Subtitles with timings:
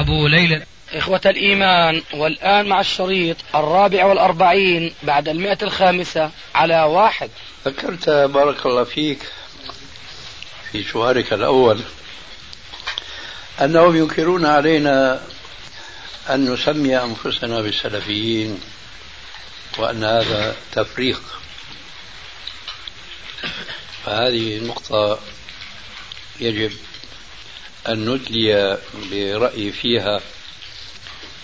[0.00, 0.62] أبو ليلى.
[0.92, 7.30] إخوة الإيمان والآن مع الشريط الرابع والأربعين بعد المئة الخامسة على واحد.
[7.66, 9.22] ذكرت بارك الله فيك
[10.72, 11.80] في سؤالك الأول
[13.60, 15.20] أنهم ينكرون علينا
[16.30, 18.60] أن نسمي أنفسنا بالسلفيين
[19.78, 21.22] وأن هذا تفريق.
[24.04, 25.18] فهذه نقطة
[26.40, 26.72] يجب
[27.88, 28.78] أن ندلي
[29.10, 30.20] برأيي فيها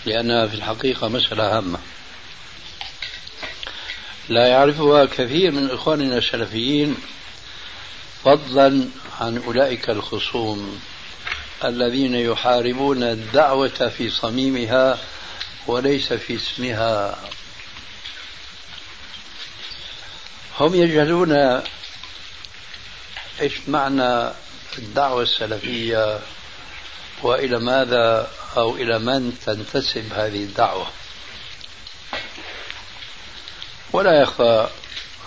[0.05, 1.79] لأنها في الحقيقة مسألة هامة.
[4.29, 6.97] لا يعرفها كثير من إخواننا السلفيين
[8.23, 8.87] فضلا
[9.19, 10.81] عن أولئك الخصوم
[11.63, 14.99] الذين يحاربون الدعوة في صميمها
[15.67, 17.19] وليس في اسمها.
[20.59, 21.61] هم يجهلون
[23.41, 24.31] إيش معنى
[24.79, 26.19] الدعوة السلفية
[27.23, 30.87] وإلى ماذا أو إلى من تنتسب هذه الدعوة؟
[33.93, 34.67] ولا يخفى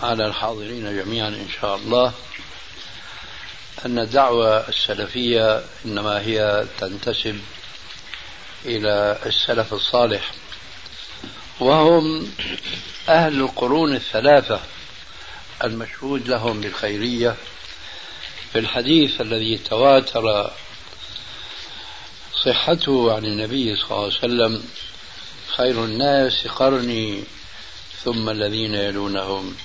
[0.03, 2.13] على الحاضرين جميعا إن شاء الله
[3.87, 7.41] أن الدعوة السلفية إنما هي تنتسب
[8.65, 10.33] إلى السلف الصالح
[11.61, 12.33] وهم
[13.09, 14.61] أهل القرون الثلاثة
[15.65, 17.37] المشهود لهم بالخيرية
[18.53, 20.51] في الحديث الذي تواتر
[22.45, 24.65] صحته عن النبي صلى الله عليه وسلم
[25.57, 27.25] خير الناس قرني
[28.05, 29.57] ثم الذين يلونهم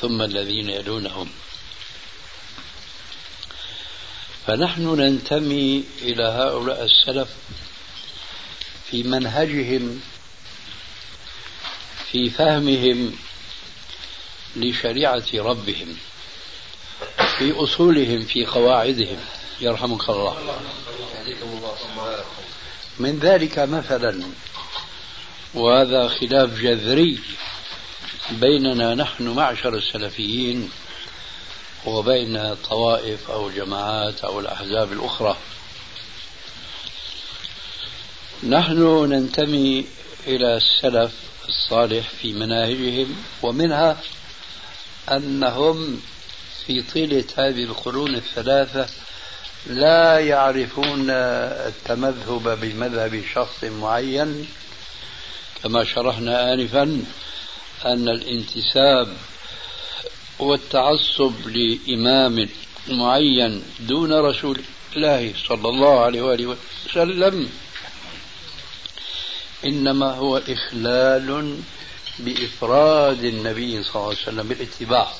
[0.00, 1.30] ثم الذين يلونهم.
[4.46, 7.28] فنحن ننتمي إلى هؤلاء السلف
[8.90, 10.00] في منهجهم
[12.10, 13.12] في فهمهم
[14.56, 15.96] لشريعة ربهم.
[17.38, 19.16] في أصولهم في قواعدهم.
[19.60, 20.36] يرحمك الله.
[22.98, 24.22] من ذلك مثلا
[25.54, 27.20] وهذا خلاف جذري
[28.30, 30.70] بيننا نحن معشر السلفيين
[31.86, 35.36] وبين طوائف أو جماعات أو الأحزاب الأخرى.
[38.42, 39.86] نحن ننتمي
[40.26, 41.12] إلى السلف
[41.48, 44.00] الصالح في مناهجهم ومنها
[45.08, 46.00] أنهم
[46.68, 48.86] في طيلة هذه القرون الثلاثة
[49.66, 54.48] لا يعرفون التمذهب بمذهب شخص معين
[55.62, 56.82] كما شرحنا آنفا
[57.84, 59.16] أن الانتساب
[60.38, 62.48] والتعصب لإمام
[62.88, 64.60] معين دون رسول
[64.96, 67.50] الله صلى الله عليه وآله وسلم
[69.64, 71.58] إنما هو إخلال
[72.18, 75.12] بإفراد النبي صلى الله عليه وسلم بالاتباع.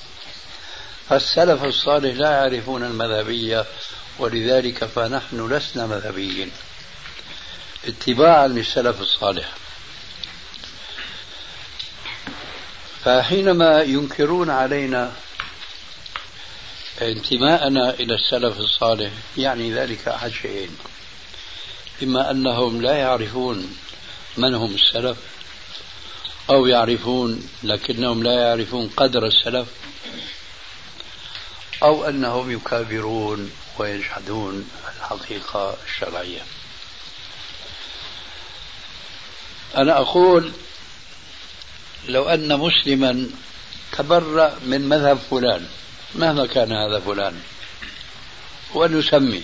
[1.08, 3.66] فالسلف الصالح لا يعرفون المذهبية
[4.19, 6.50] ولذلك فنحن لسنا مذهبيين.
[7.86, 9.54] اتباعا للسلف الصالح.
[13.04, 15.12] فحينما ينكرون علينا
[17.02, 20.76] انتماءنا إلى السلف الصالح يعني ذلك أحد شيئين.
[22.02, 23.76] إما أنهم لا يعرفون
[24.36, 25.16] من هم السلف
[26.50, 29.69] أو يعرفون لكنهم لا يعرفون قدر السلف
[31.82, 36.40] أو أنهم يكابرون ويجحدون الحقيقة الشرعية.
[39.76, 40.52] أنا أقول
[42.08, 43.30] لو أن مسلما
[43.92, 45.66] تبرأ من مذهب فلان
[46.14, 47.40] مهما كان هذا فلان
[48.74, 49.42] ونسمي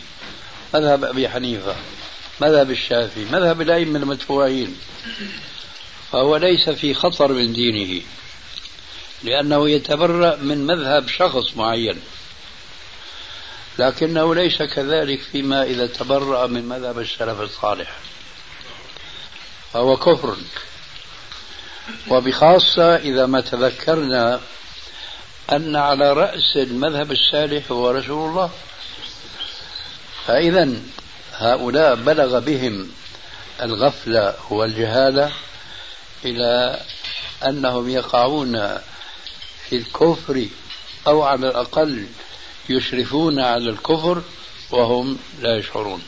[0.75, 1.77] مذهب أبي حنيفة
[2.41, 4.77] مذهب الشافعي مذهب الأئمة المدفوعين
[6.13, 8.03] فهو ليس في خطر من دينه
[9.23, 12.01] لأنه يتبرأ من مذهب شخص معين.
[13.79, 17.97] لكنه ليس كذلك فيما إذا تبرأ من مذهب السلف الصالح.
[19.73, 20.37] فهو كفر.
[22.11, 24.41] وبخاصة إذا ما تذكرنا
[25.53, 28.51] أن على رأس المذهب الصالح هو رسول الله.
[30.27, 30.69] فإذا
[31.33, 32.91] هؤلاء بلغ بهم
[33.63, 35.33] الغفلة والجهالة
[36.25, 36.81] إلى
[37.47, 38.79] أنهم يقعون
[39.69, 40.47] في الكفر
[41.07, 42.07] أو على الأقل
[42.69, 44.23] يشرفون على الكفر
[44.71, 46.03] وهم لا يشعرون.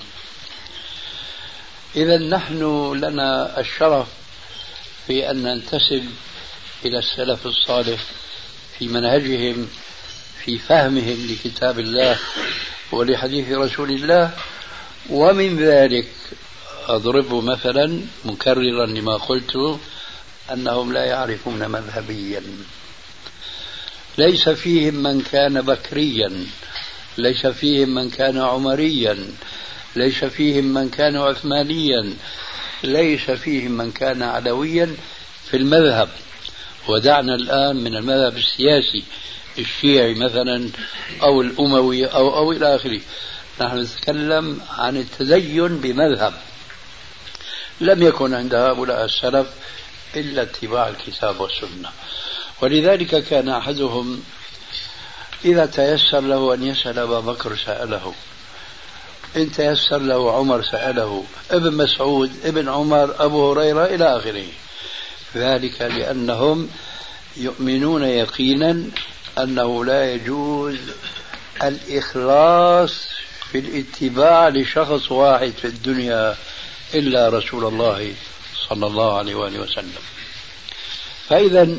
[1.97, 4.07] إذا نحن لنا الشرف
[5.07, 6.05] في أن ننتسب
[6.85, 8.01] إلى السلف الصالح
[8.79, 9.69] في منهجهم
[10.45, 12.19] في فهمهم لكتاب الله
[12.93, 14.31] ولحديث رسول الله
[15.11, 16.09] ومن ذلك
[16.87, 19.79] أضرب مثلا مكررا لما قلت
[20.53, 22.43] أنهم لا يعرفون مذهبيا.
[24.19, 26.47] ليس فيهم من كان بكريا
[27.19, 29.19] ليس فيهم من كان عمريا
[29.97, 32.15] ليس فيهم من كان عثمانيا
[32.85, 34.97] ليس فيهم من كان علويا
[35.51, 36.09] في المذهب.
[36.89, 39.05] ودعنا الآن من المذهب السياسي
[39.59, 40.71] الشيعي مثلا
[41.23, 43.01] أو الأموي أو أو إلى آخره.
[43.61, 46.35] نحن نتكلم عن التدين بمذهب.
[47.81, 49.47] لم يكن عند هؤلاء السلف
[50.17, 51.91] إلا اتباع الكتاب والسنة.
[52.63, 54.23] ولذلك كان أحدهم
[55.45, 58.15] إذا تيسر له أن يسأل أبا بكر سأله.
[59.37, 61.25] إن تيسر له عمر سأله.
[61.51, 64.47] ابن مسعود ابن عمر أبو هريرة إلى آخره.
[65.37, 66.69] ذلك لأنهم
[67.37, 68.85] يؤمنون يقينا
[69.39, 70.77] أنه لا يجوز
[71.63, 73.09] الإخلاص
[73.53, 76.37] في الاتباع لشخص واحد في الدنيا
[76.95, 78.15] إلا رسول الله
[78.69, 80.03] صلى الله عليه وآله وسلم.
[81.29, 81.77] فإذا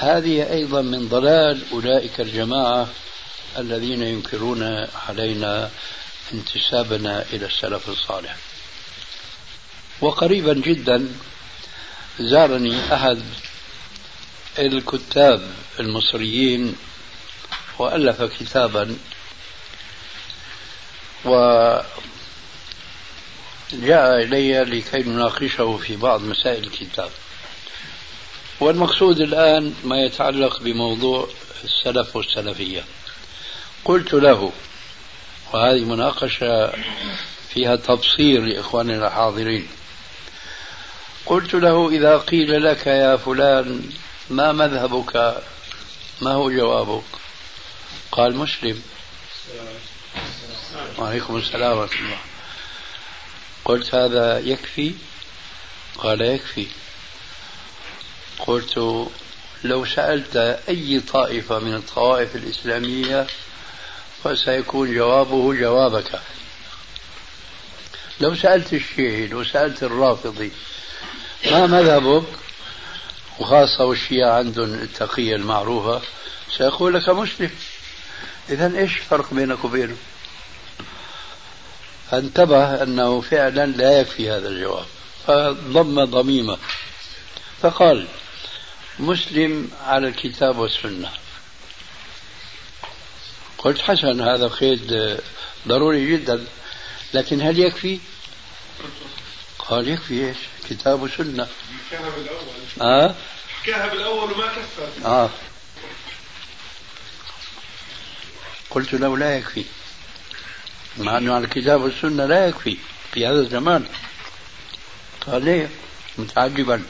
[0.00, 2.88] هذه أيضا من ضلال أولئك الجماعة
[3.58, 5.70] الذين ينكرون علينا
[6.32, 8.36] انتسابنا إلى السلف الصالح.
[10.00, 11.08] وقريبا جدا
[12.20, 13.22] زارني أحد
[14.58, 15.50] الكتاب
[15.80, 16.76] المصريين
[17.78, 18.96] وألف كتابا
[21.24, 21.82] وجاء
[24.22, 27.10] إلي لكي نناقشه في بعض مسائل الكتاب.
[28.60, 31.28] والمقصود الآن ما يتعلق بموضوع
[31.64, 32.84] السلف والسلفية.
[33.84, 34.52] قلت له
[35.52, 36.72] وهذه مناقشة
[37.48, 39.68] فيها تبصير لإخواننا الحاضرين.
[41.26, 43.90] قلت له إذا قيل لك يا فلان
[44.30, 45.42] ما مذهبك؟
[46.20, 47.04] ما هو جوابك؟
[48.12, 48.82] قال مسلم.
[50.98, 52.18] وعليكم السلام ورحمة الله.
[53.64, 54.94] قلت هذا يكفي؟
[55.98, 56.66] قال يكفي.
[58.46, 59.08] قلت
[59.64, 60.36] لو سألت
[60.68, 63.26] أي طائفة من الطوائف الإسلامية
[64.24, 66.20] فسيكون جوابه جوابك.
[68.20, 70.52] لو سألت الشيعي لو سألت الرافضي
[71.50, 72.26] ما مذهبك؟
[73.38, 76.02] وخاصة والشيعة عندهم التقية المعروفة
[76.56, 77.50] سيقول لك مسلم.
[78.50, 79.96] إذا إيش الفرق بينك وبينه؟
[82.10, 84.86] فانتبه أنه فعلا لا يكفي هذا الجواب
[85.26, 86.58] فضم ضميمة.
[87.62, 88.06] فقال
[88.98, 91.12] مسلم على الكتاب والسنة.
[93.58, 95.18] قلت حسن هذا قيد
[95.68, 96.46] ضروري جدا
[97.14, 97.98] لكن هل يكفي؟
[99.58, 100.36] قال يكفي إيش؟
[100.70, 101.48] كتاب وسنة.
[101.90, 102.38] حكاها بالأول
[102.80, 103.14] آه؟
[103.62, 105.30] حكاها بالأول وما كفى آه.
[108.70, 109.64] قلت له لا يكفي.
[110.98, 112.76] مع أنه على الكتاب والسنة لا يكفي
[113.12, 113.86] في هذا الزمان.
[115.26, 115.70] قال ليه
[116.18, 116.82] متعجبا.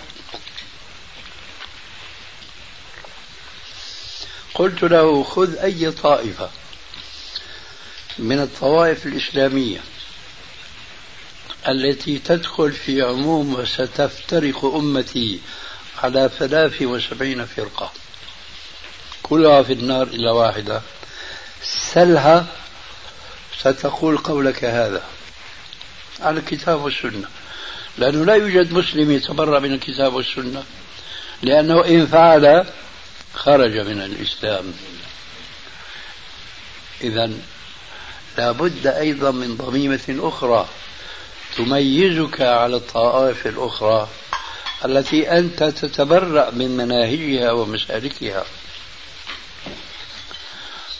[4.55, 6.51] قلت له خذ أي طائفة
[8.19, 9.81] من الطوائف الإسلامية
[11.69, 15.41] التي تدخل في عموم وستفترق أمتي
[16.03, 17.93] على ثلاث وسبعين فرقة.
[19.23, 20.83] كلها في النار إلا واحدة.
[21.63, 22.47] سلها
[23.59, 25.03] ستقول قولك هذا.
[26.21, 27.29] على الكتاب والسنة.
[27.99, 30.65] لأنه لا يوجد مسلم يتبرأ من الكتاب والسنة.
[31.43, 32.67] لأنه إن فعل
[33.39, 34.75] خرج من الإسلام.
[37.01, 37.31] إذا
[38.39, 40.69] لابد أيضا من ضميمة أخرى
[41.57, 44.09] تميزك على الطوائف الأخرى
[44.85, 48.45] التي أنت تتبرأ من مناهجها ومسالكها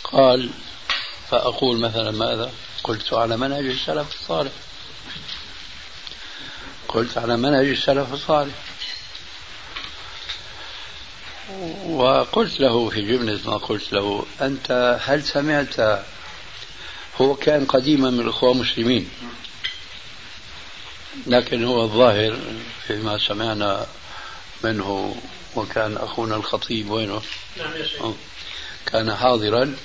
[0.05, 0.51] قال
[1.31, 2.53] فأقول مثلا ماذا؟
[2.85, 4.53] قلت على منهج السلف الصالح.
[6.89, 8.55] قلت على منهج السلف الصالح.
[11.87, 16.05] وقلت له في جملة ما قلت له أنت هل سمعت؟
[17.21, 19.11] هو كان قديما من الإخوة المسلمين.
[21.27, 22.39] لكن هو الظاهر
[22.87, 23.87] فيما سمعنا
[24.65, 25.17] منه
[25.57, 27.23] وكان أخونا الخطيب وينه؟
[27.59, 28.03] نعم يا شيخ.
[28.87, 29.77] كان حاضرا.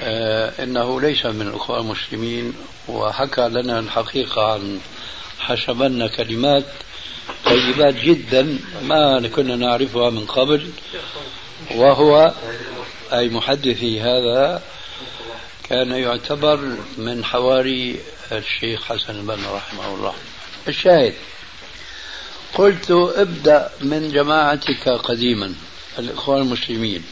[0.00, 2.54] آه إنه ليس من الاخوان المسلمين
[2.88, 4.80] وحكى لنا الحقيقة عن
[5.38, 6.64] حسبنا كلمات
[7.52, 10.70] طيبات جدا ما كنا نعرفها من قبل
[11.74, 12.34] وهو
[13.12, 14.62] أي محدثي هذا
[15.68, 18.00] كان يعتبر من حواري
[18.32, 20.14] الشيخ حسن البنا رحمه الله.
[20.68, 21.14] الشاهد
[22.54, 25.54] قلت ابدأ من جماعتك قديما
[25.98, 27.04] الإخوان المسلمين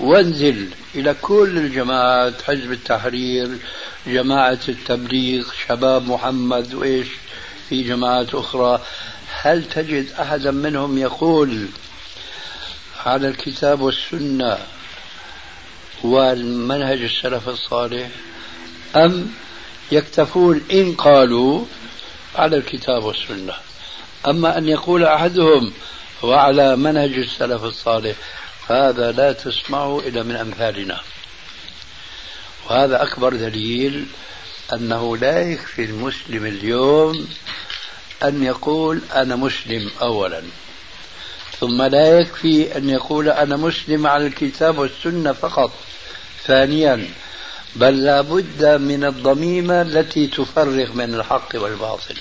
[0.00, 3.48] وانزل إلى كل الجماعات حزب التحرير
[4.06, 7.08] جماعة التبليغ شباب محمد وإيش
[7.68, 8.80] في جماعات أخرى.
[9.42, 11.68] هل تجد أحدا منهم يقول
[13.06, 14.58] على الكتاب والسنة
[16.02, 18.08] والمنهج السلف الصالح
[18.96, 19.34] أم
[19.92, 21.64] يكتفون إن قالوا
[22.36, 23.54] على الكتاب والسنة؟
[24.26, 25.72] أما أن يقول أحدهم
[26.22, 28.16] وعلى منهج السلف الصالح
[28.68, 31.00] هذا لا تسمعه إلا من أمثالنا.
[32.70, 34.06] وهذا أكبر دليل
[34.72, 37.28] أنه لا يكفي المسلم اليوم
[38.22, 40.42] أن يقول أنا مسلم أولا.
[41.60, 45.72] ثم لا يكفي أن يقول أنا مسلم على الكتاب والسنة فقط.
[46.44, 47.08] ثانيا
[47.76, 52.16] بل لا بد من الضميمة التي تفرق من الحق والباطل.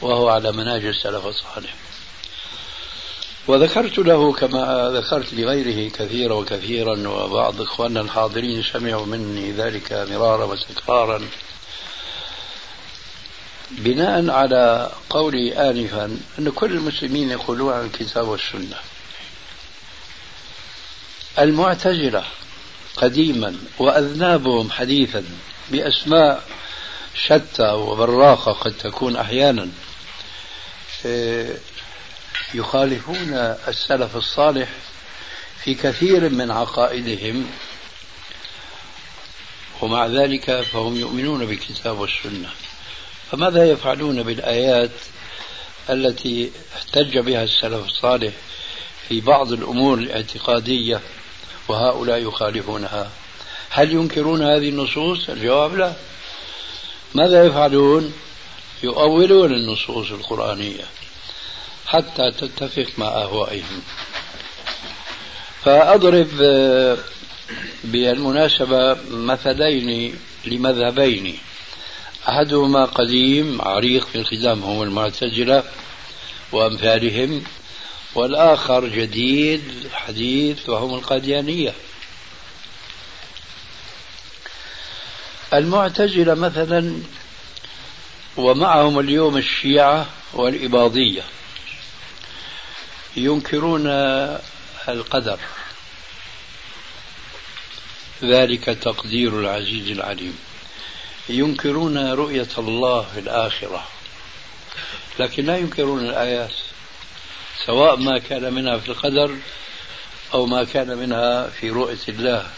[0.00, 1.74] وهو على منهج السلف الصالح.
[3.48, 11.28] وذكرت له كما ذكرت لغيره كثيرا وكثيرا وبعض إخواننا الحاضرين سمعوا مني ذلك مرارا وتكرارا.
[13.70, 18.76] بناء على قولي آنفا أن كل المسلمين يقولون عن الكتاب والسنة.
[21.38, 22.24] المعتزلة
[22.96, 25.24] قديما وأذنابهم حديثا
[25.70, 26.44] بأسماء
[27.14, 29.68] شتى وبراقة قد تكون أحيانا
[31.04, 31.58] إيه،
[32.54, 33.34] يخالفون
[33.68, 34.68] السلف الصالح
[35.64, 37.50] في كثير من عقائدهم
[39.80, 42.50] ومع ذلك فهم يؤمنون بالكتاب والسنة.
[43.30, 44.90] فماذا يفعلون بالآيات
[45.90, 48.32] التي احتج بها السلف الصالح
[49.08, 51.00] في بعض الأمور الاعتقادية
[51.68, 53.10] وهؤلاء يخالفونها؟
[53.70, 55.92] هل ينكرون هذه النصوص؟ الجواب لا.
[57.14, 58.12] ماذا يفعلون؟
[58.82, 60.84] يؤولون النصوص القرآنية
[61.86, 63.82] حتى تتفق مع أهوائهم.
[65.64, 66.28] فأضرب
[67.84, 71.38] بالمناسبة مثلين لمذهبين.
[72.26, 75.64] أحدهما قديم عريق في الخدام هم المعتزلة
[76.52, 77.44] وأمثالهم
[78.14, 81.74] والآخر جديد حديث وهم القاديانية.
[85.54, 87.02] المعتزلة مثلا
[88.36, 91.22] ومعهم اليوم الشيعة والإباضية
[93.16, 93.86] ينكرون
[94.88, 95.38] القدر
[98.22, 100.38] ذلك تقدير العزيز العليم.
[101.28, 103.86] ينكرون رؤية الله في الآخرة.
[105.18, 106.54] لكن لا ينكرون الآيات
[107.66, 109.36] سواء ما كان منها في القدر
[110.34, 112.50] أو ما كان منها في رؤية الله.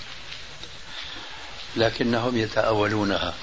[1.76, 3.34] لكنهم يتأولونها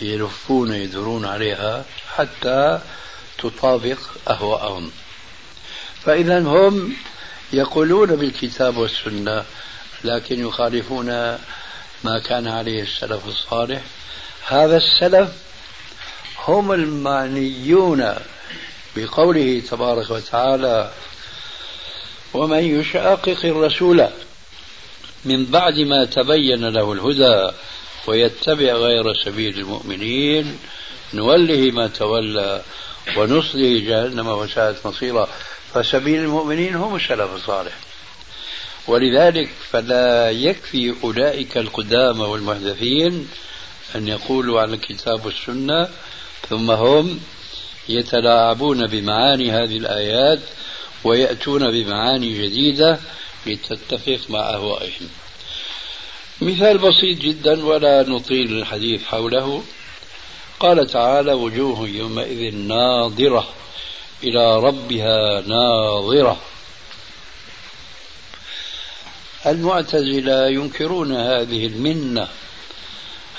[0.00, 1.84] يلفون يدورون عليها
[2.16, 2.80] حتى
[3.38, 4.90] تطابق أهواءهم.
[6.04, 6.96] فإذا هم
[7.52, 9.44] يقولون بالكتاب والسنة
[10.04, 11.38] لكن يخالفون
[12.04, 13.82] ما كان عليه السلف الصالح.
[14.46, 15.28] هذا السلف
[16.48, 18.14] هم المعنيون
[18.96, 20.90] بقوله تبارك وتعالى
[22.34, 24.08] ومن يشاقق الرسول
[25.24, 27.56] من بعد ما تبين له الهدى
[28.06, 30.58] ويتبع غير سبيل المؤمنين
[31.14, 32.62] نوله ما تولى
[33.16, 35.28] ونصله جهنم وساءت مصيرا.
[35.74, 37.72] فسبيل المؤمنين هم السلف الصالح.
[38.86, 43.28] ولذلك فلا يكفي أولئك القدامى والمحدثين
[43.94, 45.88] أن يقولوا على الكتاب والسنة
[46.48, 47.20] ثم هم
[47.88, 50.40] يتلاعبون بمعاني هذه الآيات
[51.04, 52.98] ويأتون بمعاني جديدة
[53.46, 55.08] لتتفق مع أهوائهم.
[56.40, 59.62] مثال بسيط جدا ولا نطيل الحديث حوله.
[60.60, 63.48] قال تعالى وجوه يومئذ ناظرة
[64.24, 66.51] إلى ربها ناظرة.
[69.46, 72.28] المعتزلة ينكرون هذه المنة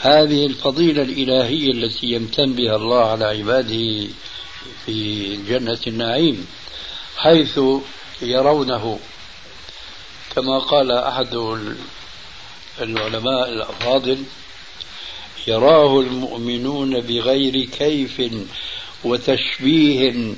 [0.02, 4.08] هذه الفضيلة الإلهية التي يمتن بها الله على عباده
[4.86, 6.48] في جنة النعيم
[7.18, 7.60] حيث
[8.22, 9.00] يرونه.
[10.36, 11.36] كما قال أحد
[12.82, 14.24] العلماء الأفاضل
[15.48, 18.22] يراه المؤمنون بغير كيف
[19.04, 20.34] وتشبيه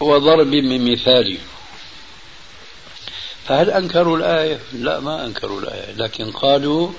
[0.00, 1.38] وضرب من مثال
[3.48, 6.90] فهل أنكروا الآية؟ لا ما أنكروا الآية لكن قالوا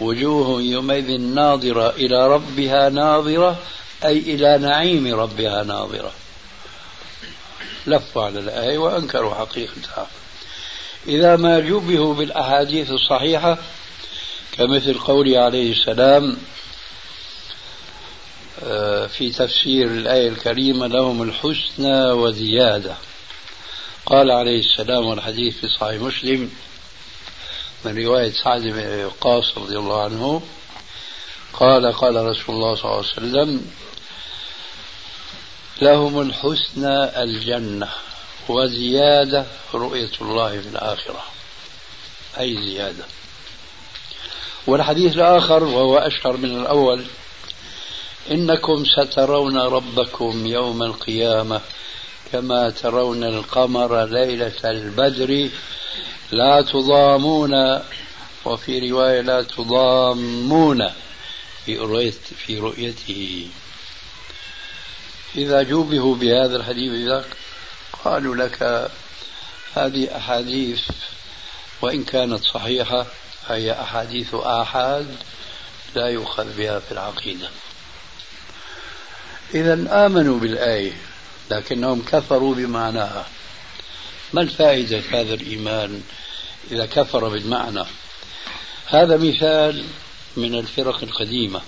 [0.00, 3.58] وجوه يومئذ ناظرة إلى ربها ناظرة
[4.04, 6.12] أي إلى نعيم ربها ناظرة.
[7.86, 10.06] لفوا على الآية وأنكروا حقيقتها.
[11.08, 13.58] إذا ما جبهوا بالأحاديث الصحيحة
[14.52, 16.36] كمثل قوله عليه السلام
[18.64, 22.94] آه، في تفسير الآية الكريمة لهم الحسنى وزيادة.
[24.06, 26.50] قال عليه السلام والحديث في صحيح مسلم
[27.84, 30.42] من رواية سعد بن وقاص رضي الله عنه
[31.52, 33.70] قال قال رسول الله صلى الله عليه وسلم
[35.82, 37.88] لهم الحسنى الجنة
[38.48, 41.24] وزيادة رؤية الله في الآخرة.
[42.40, 43.04] أي زيادة.
[44.66, 47.04] والحديث الآخر وهو أشهر من الأول
[48.30, 51.60] إنكم سترون ربكم يوم القيامة
[52.32, 55.48] كما ترون القمر ليلة البدر
[56.32, 57.80] لا تضامون
[58.44, 60.90] وفي رواية لا تضامون
[61.66, 63.48] في في رؤيته.
[65.36, 67.36] إذا جوبه بهذا الحديث ذاك
[68.04, 68.90] قالوا لك
[69.74, 70.80] هذه أحاديث
[71.82, 73.06] وإن كانت صحيحة
[73.48, 75.16] فهي أحاديث آحاد
[75.94, 77.48] لا يؤخذ بها في العقيدة.
[79.54, 81.09] إذا آمنوا بالآية.
[81.50, 83.26] لكنهم كفروا بمعناها
[84.32, 86.02] ما الفائدة هذا الإيمان
[86.70, 87.84] إذا كفر بالمعنى؟
[88.86, 89.84] هذا مثال
[90.36, 91.60] من الفرق القديمة.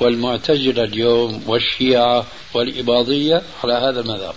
[0.00, 4.34] والمعتزلة اليوم والشيعة والإباضية على هذا المذهب.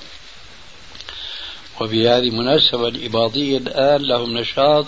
[1.81, 4.85] وبهذه المناسبة الإباضية الآن لهم نشاط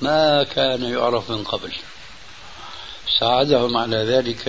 [0.00, 1.72] ما كان يعرف من قبل.
[3.20, 4.48] ساعدهم على ذلك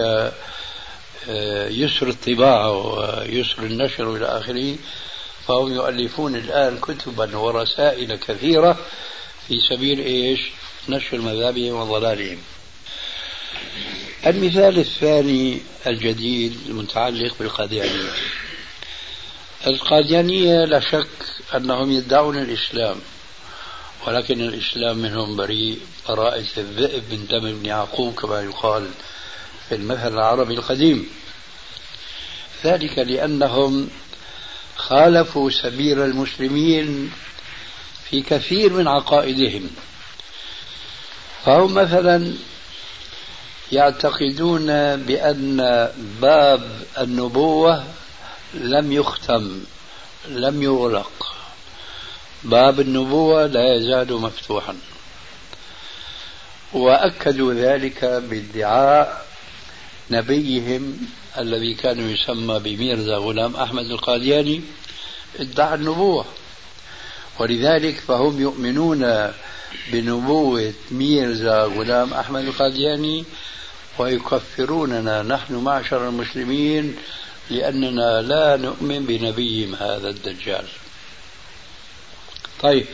[1.69, 4.75] يسر الطباعة ويسر النشر إلى آخره
[5.47, 8.77] فهم يؤلفون الآن كتبا ورسائل كثيرة
[9.47, 10.39] في سبيل إيش؟
[10.89, 12.37] نشر مذاهبهم وضلالهم.
[14.27, 18.09] المثال الثاني الجديد المتعلق بالقاديانية.
[19.67, 21.07] القاديانية لا شك
[21.55, 22.99] أنهم يدعون الإسلام
[24.07, 28.89] ولكن الإسلام منهم بريء براءة الذئب من دم ابن يعقوب كما يقال.
[29.71, 31.09] في المثل العربي القديم.
[32.63, 33.89] ذلك لأنهم
[34.75, 37.11] خالفوا سبيل المسلمين
[38.09, 39.69] في كثير من عقائدهم.
[41.45, 42.33] فهم مثلا
[43.71, 45.57] يعتقدون بأن
[46.21, 47.83] باب النبوة
[48.53, 49.63] لم يختم
[50.27, 51.35] لم يغلق.
[52.43, 54.77] باب النبوة لا يزال مفتوحا.
[56.73, 59.30] وأكدوا ذلك بادعاء
[60.11, 64.61] نبيهم الذي كان يسمى بميرزا غلام أحمد القادياني
[65.39, 66.25] ادعى النبوة.
[67.39, 69.31] ولذلك فهم يؤمنون
[69.91, 73.25] بنبوة ميرزا غلام أحمد القادياني
[73.99, 75.23] ويكفروننا.
[75.23, 76.95] نحن معشر المسلمين
[77.49, 80.65] لأننا لا نؤمن بنبيهم هذا الدجال.
[82.61, 82.85] طيب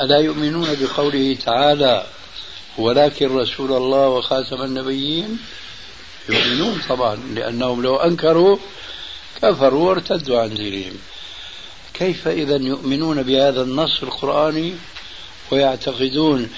[0.00, 2.06] ألا يؤمنون بقوله تعالى
[2.78, 5.38] ولكن رسول الله وخاتم النبيين
[6.28, 8.56] يؤمنون طبعا لأنهم لو أنكروا
[9.42, 10.96] كفروا وارتدوا عن دينهم.
[11.94, 14.74] كيف إذا يؤمنون بهذا النص القرآني
[15.50, 16.50] ويعتقدون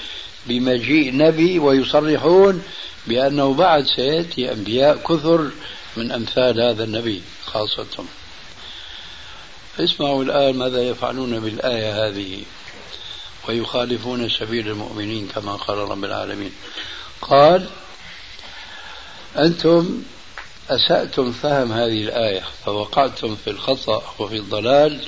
[0.45, 2.63] بمجيء نبي ويصرحون
[3.07, 5.51] بأنه بعد سيأتي أنبياء كثر
[5.97, 8.05] من أمثال هذا النبي خاصة.
[9.79, 12.43] اسمعوا الآن ماذا يفعلون بالآية هذه.
[13.49, 16.51] ويخالفون سبيل المؤمنين كما قال رب العالمين.
[17.21, 17.69] قال
[19.37, 20.03] أنتم
[20.69, 25.01] أسأتم فهم هذه الآية فوقعتم في الخطأ وفي الضلال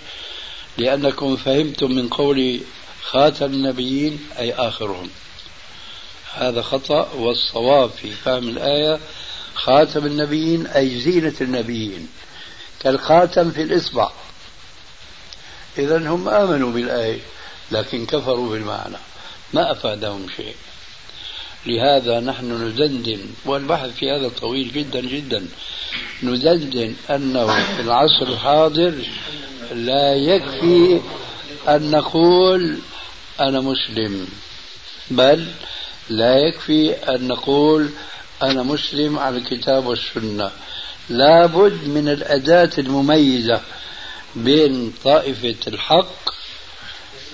[0.77, 2.61] لأنكم فهمتم من قول
[3.03, 5.09] خاتم النبيين أي آخرهم.
[6.33, 8.99] هذا خطأ والصواب في فهم الآية
[9.53, 12.07] خاتم النبيين أي زينة النبيين.
[12.79, 14.11] كالخاتم في الإصبع.
[15.77, 17.19] إذا هم آمنوا بالآية
[17.71, 18.97] لكن كفروا بالمعنى.
[19.53, 20.55] ما أفادهم شيء.
[21.65, 25.47] لهذا نحن ندندن والبحث في هذا طويل جدا جدا.
[26.23, 28.93] ندندن أنه في العصر الحاضر
[29.71, 31.01] لا يكفي
[31.67, 32.77] أن نقول
[33.39, 34.27] أنا مسلم
[35.11, 35.47] بل
[36.09, 37.89] لا يكفي أن نقول
[38.43, 40.51] أنا مسلم على الكتاب والسنة.
[41.09, 43.61] لابد من الأداة المميزة
[44.35, 46.30] بين طائفة الحق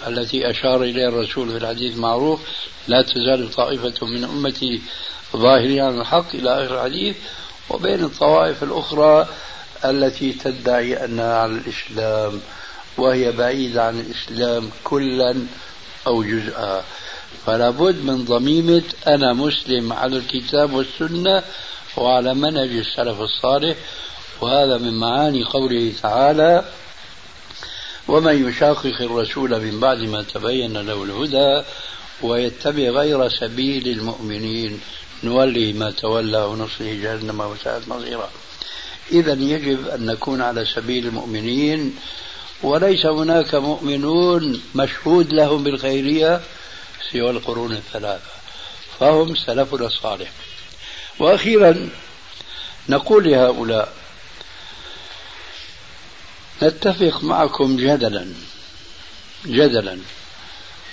[0.07, 2.39] التي أشار إليها الرسول في الحديث المعروف
[2.87, 4.81] لا تزال طائفة من أمتي
[5.35, 7.15] ظاهرين على الحق إلى آخر الحديث
[7.69, 9.27] وبين الطوائف الأخرى
[9.85, 12.41] التي تدعي أنها على الإسلام
[12.97, 15.35] وهي بعيدة عن الإسلام كلا
[16.07, 16.83] أو جزءا.
[17.45, 21.43] فلا بد من ضميمة أنا مسلم على الكتاب والسنة
[21.97, 23.77] وعلى منهج السلف الصالح
[24.41, 26.65] وهذا من معاني قوله تعالى
[28.07, 31.65] ومن يشاقق الرسول من بعد ما تبين له الهدى
[32.21, 34.81] ويتبع غير سبيل المؤمنين
[35.23, 38.29] نولي ما تولى ونصله جهنم وساءت مصيرا.
[39.11, 41.95] إذا يجب أن نكون على سبيل المؤمنين
[42.63, 46.41] وليس هناك مؤمنون مشهود لهم بالخيرية
[47.11, 48.31] سوى القرون الثلاثة
[48.99, 50.31] فهم سلفنا الصالح.
[51.19, 51.89] وأخيرا
[52.89, 53.93] نقول لهؤلاء
[56.63, 58.27] نتفق معكم جدلا
[59.45, 59.97] جدلا.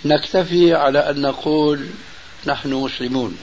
[0.05, 1.87] نكتفي على أن نقول
[2.47, 3.39] نحن مسلمون.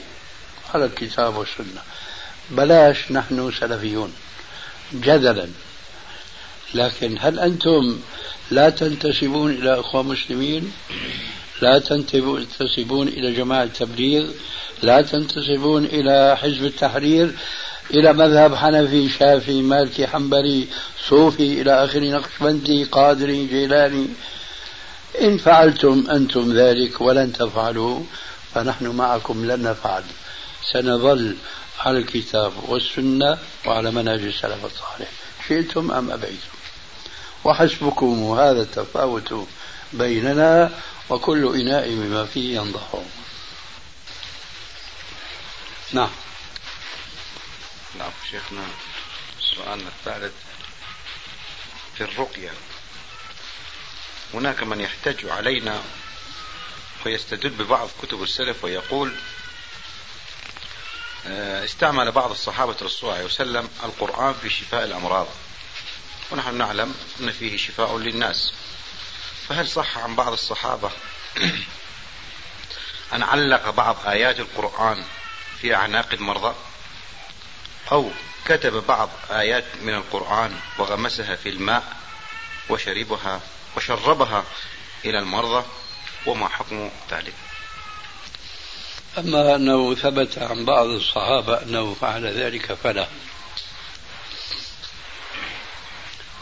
[0.74, 1.82] على الكتاب والسنة.
[2.50, 4.12] بلاش نحن سلفيون.
[4.94, 5.48] جدلا.
[6.74, 8.00] لكن هل أنتم
[8.50, 10.72] لا تنتسبون إلى أخوة مسلمين؟
[11.62, 14.30] لا تنتسبون إلى جماعة التبليغ
[14.82, 17.32] لا تنتسبون إلى حزب التحرير؟
[17.92, 20.66] إلى مذهب حنفي شافعي مالكي حنبلي
[21.08, 24.06] صوفي إلى آخره نقشبندي قادري جيلاني.
[25.20, 28.00] إن فعلتم أنتم ذلك ولن تفعلوا
[28.54, 30.04] فنحن معكم لن نفعل.
[30.72, 31.36] سنظل
[31.80, 35.08] على الكتاب والسنة وعلى منهج السلف الصالح.
[35.48, 36.52] شئتم أم أبيتم؟
[37.44, 39.34] وحسبكم هذا التفاوت
[39.92, 40.70] بيننا
[41.10, 42.94] وكل إناء بما فيه ينضح
[45.92, 46.10] نعم.
[47.98, 48.66] نعم شيخنا
[49.40, 50.32] سؤالنا الثالث
[51.94, 52.50] في الرقية.
[54.34, 55.82] هناك من يحتج علينا
[57.06, 59.14] ويستدل ببعض كتب السلف ويقول
[61.26, 65.26] آه، استعمل بعض الصحابة رسول الله عليه وسلم القرآن في شفاء الأمراض.
[66.30, 68.52] ونحن نعلم أن فيه شفاء للناس.
[69.48, 70.90] فهل صح عن بعض الصحابة
[73.14, 75.04] أن علق بعض آيات القرآن
[75.60, 76.54] في أعناق المرضى؟
[77.92, 78.10] أو
[78.44, 81.84] كتب بعض آيات من القرآن وغمسها في الماء
[82.68, 83.40] وشربها
[83.76, 84.44] وشربها
[85.04, 85.64] إلى المرضى
[86.26, 87.34] وما حكم ذلك؟
[89.18, 93.08] أما أنه ثبت عن بعض الصحابة أنه فعل ذلك فلا.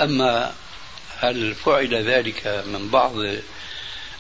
[0.01, 0.55] أما
[1.19, 3.15] هل فعل ذلك من بعض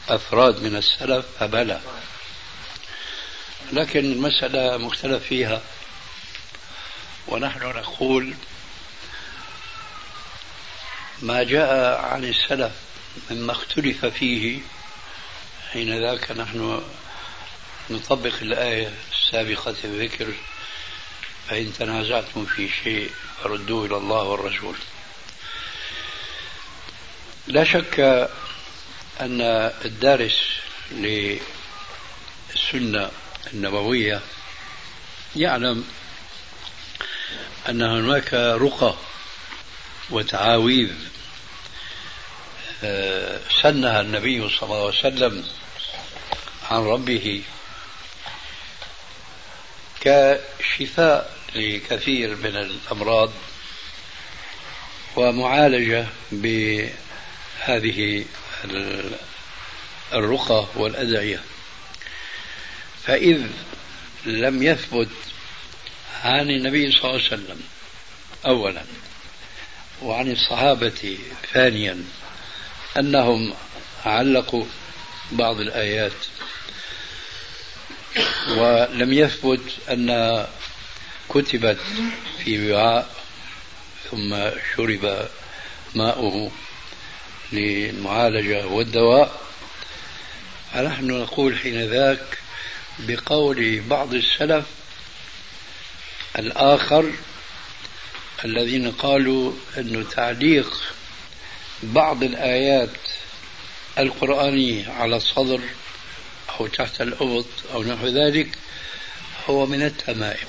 [0.08, 1.80] أفراد من السلف؟ فبلى.
[3.72, 5.62] لكن المسألة مختلف فيها.
[7.28, 8.35] ونحن نقول
[11.22, 12.72] ما جاء عن السلف
[13.30, 14.61] مما اختلف فيه
[15.72, 16.83] حين ذاك نحن
[17.90, 20.33] نطبق الآية السابقة الذكر
[21.48, 23.11] فإن تنازعتم في شيء
[23.42, 24.76] فردوه إلى الله والرسول.
[27.46, 28.00] لا شك
[29.20, 29.40] أن
[29.85, 30.40] الدارس
[30.90, 31.40] للسنة
[33.52, 34.20] النبوية
[35.37, 35.85] يعلم
[37.68, 38.94] أن هناك رقى
[40.10, 40.92] وتعاويذ
[42.84, 45.44] آه، سنها النبي صلى الله عليه وسلم
[46.70, 47.42] عن ربه
[50.00, 53.30] كشفاء لكثير من الأمراض
[55.16, 58.24] ومعالجة بهذه
[60.12, 61.42] الرقى والأدعية.
[63.04, 63.46] فإذ
[64.24, 65.08] لم يثبت
[66.24, 67.61] عن النبي صلى الله عليه وسلم
[68.46, 68.83] أولا
[70.02, 71.18] وعن الصحابة
[71.52, 72.04] ثانيا
[72.98, 73.54] أنهم
[74.04, 74.64] علقوا
[75.33, 76.12] بعض الآيات
[78.48, 80.46] ولم يثبت أن
[81.28, 81.78] كتبت
[82.44, 83.14] في وعاء
[84.11, 85.28] ثم شرب
[85.94, 86.50] ماؤه
[87.52, 89.40] للمعالجة والدواء.
[90.72, 92.38] فنحن نقول حين ذاك
[92.98, 94.64] بقول بعض السلف
[96.38, 97.12] الآخر
[98.44, 100.82] الذين قالوا أن تعليق
[101.82, 102.90] بعض الآيات
[103.98, 105.60] القرآنية على الصدر
[106.60, 108.48] أو تحت الأبط أو نحو ذلك
[109.50, 110.48] هو من التمائم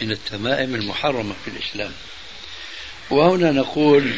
[0.00, 1.92] من التمائم المحرمة في الإسلام.
[3.10, 4.12] وهنا نقول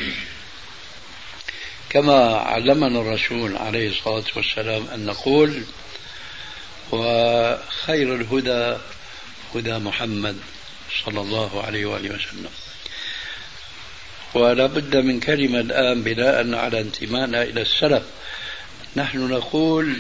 [1.91, 5.63] كما علمنا الرسول عليه الصلاة والسلام أن نقول
[6.93, 8.79] وخير الهدى
[9.55, 10.37] هدى محمد
[11.05, 12.51] صلى الله عليه وآله وسلم.
[14.35, 18.03] ولا بد من كلمة الآن بناء على انتمائنا إلى السلف.
[18.97, 19.97] نحن نقول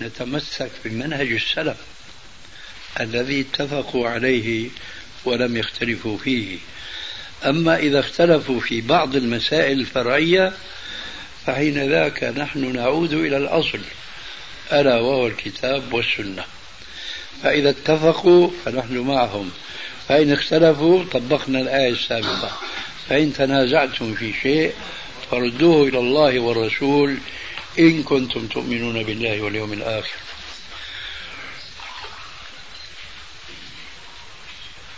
[0.00, 1.76] نتمسك بمنهج السلف
[3.00, 4.70] الذي اتفقوا عليه
[5.24, 6.58] ولم يختلفوا فيه.
[7.44, 10.52] أما إذا اختلفوا في بعض المسائل الفرعية
[11.46, 13.80] فحين ذاك نحن نعود إلى الأصل
[14.72, 16.44] ألا وهو الكتاب والسنة.
[17.42, 19.50] فإذا اتفقوا فنحن معهم.
[20.08, 22.58] فإن اختلفوا طبقنا الآية السابقة.
[23.08, 24.72] فإن تنازعتم في شيء
[25.30, 27.18] فردوه إلى الله والرسول
[27.78, 30.18] إن كنتم تؤمنون بالله واليوم الآخر.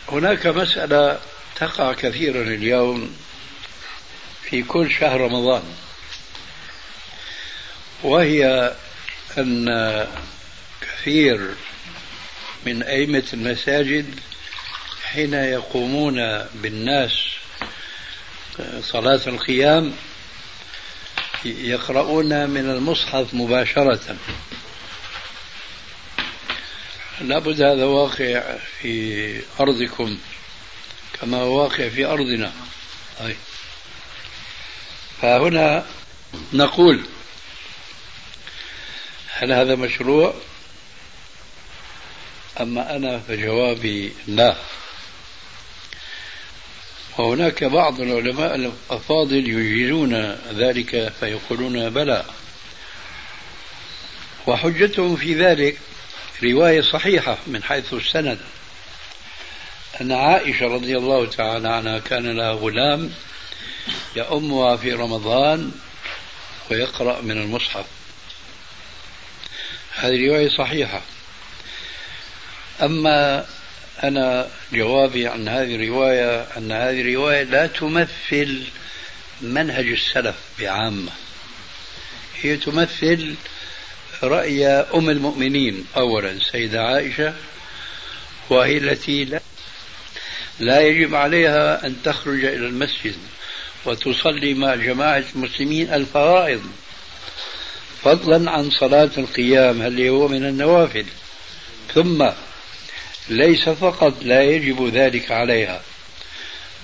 [0.09, 1.21] هناك مسألة
[1.57, 3.17] تقع كثيرا اليوم
[4.43, 5.63] في كل شهر رمضان
[8.03, 8.75] وهي
[9.39, 10.07] أن
[10.81, 11.55] كثير
[12.67, 14.21] من أئمة المساجد
[15.03, 16.17] حين يقومون
[16.55, 17.13] بالناس
[18.81, 19.93] صلاة القيام
[21.45, 24.17] يقرؤون من المصحف مباشرة.
[27.21, 30.19] لابد هذا واقع في أرضكم
[31.21, 32.53] كما هو واقع في أرضنا.
[33.21, 33.37] أي.
[35.23, 35.87] فهنا
[36.53, 37.05] نقول
[39.33, 40.35] هل هذا مشروع؟
[42.61, 44.57] أما أنا فجوابي لا.
[47.19, 50.15] وهناك بعض العلماء الأفاضل يجيزون
[50.53, 52.25] ذلك فيقولون بلى.
[54.47, 55.79] وحجتهم في ذلك
[56.43, 58.39] رواية صحيحة من حيث السند.
[60.01, 63.13] أن عائشة رضي الله تعالى عنها كان لها غلام
[64.17, 65.73] يأمها في رمضان
[66.71, 67.87] ويقرأ من المصحف.
[69.95, 71.03] هذه رواية صحيحة.
[72.83, 73.47] أما
[74.03, 78.63] أنا جوابي عن هذه الرواية أن هذه الرواية لا تمثل
[79.41, 81.13] منهج السلف بعامة.
[82.43, 83.35] هي تمثل
[84.23, 87.35] رأي أم المؤمنين أولا سيدة عائشة
[88.51, 89.41] وهي التي لا,
[90.61, 93.17] لا يجب عليها أن تخرج إلى المسجد
[93.85, 96.63] وتصلي مع جماعة المسلمين الفرائض
[98.03, 101.05] فضلا عن صلاة القيام اللي هو من النوافل؟
[101.95, 102.31] ثم
[103.31, 105.83] ليس فقط لا يجب ذلك عليها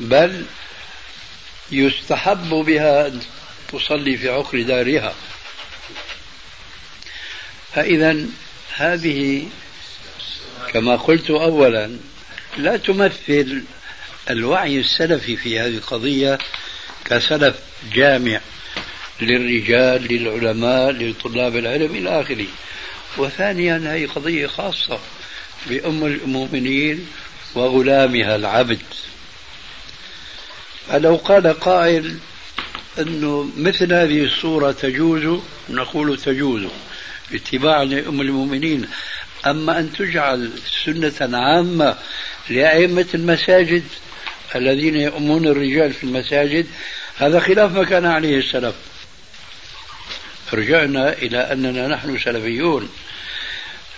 [0.01, 0.45] بل
[1.73, 3.21] يستحب بها أن
[3.73, 5.15] تصلي في عقر دارها.
[7.75, 8.17] فإذا
[8.75, 9.49] هذه
[10.73, 11.97] كما قلت أولا
[12.57, 13.63] لا تمثل
[14.31, 16.39] الوعي السلفي في هذه القضية
[17.05, 17.57] كسلف
[17.93, 18.41] جامع
[19.21, 22.47] للرجال للعلماء لطلاب العلم إلى آخره.
[23.19, 25.01] وثانيا هذه قضية خاصة
[25.69, 27.07] بأم المؤمنين
[27.55, 28.83] وغلامها العبد.
[30.89, 32.17] فلو قال قائل
[32.99, 36.63] أنه مثل هذه الصورة تجوز؟ نقول تجوز
[37.35, 38.89] اتباعا لأم المؤمنين.
[39.47, 40.51] أما أن تجعل
[40.85, 41.97] سنة عامة
[42.51, 43.83] لأئمة المساجد
[44.57, 46.67] الذين يؤمون الرجال في المساجد
[47.17, 48.75] هذا خلاف ما كان عليه السلف.
[50.53, 52.89] رجعنا إلى أننا نحن سلفيون.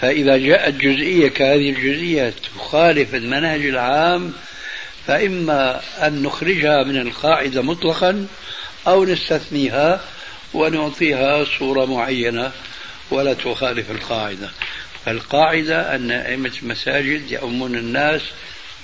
[0.01, 4.33] فإذا جاءت جزئية كهذه الجزئية تخالف المنهج العام
[5.07, 8.27] فإما أن نخرجها من القاعدة مطلقا
[8.87, 10.01] أو نستثنيها
[10.55, 12.53] ونعطيها صورة معينة
[13.11, 14.51] ولا تخالف القاعدة.
[15.05, 18.23] فالقاعدة أن أئمة المساجد يؤمون الناس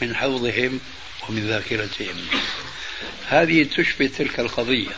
[0.02, 0.80] من حوضهم
[1.28, 2.16] ومن ذاكرتهم.
[3.28, 4.90] هذه تشبه تلك القضية.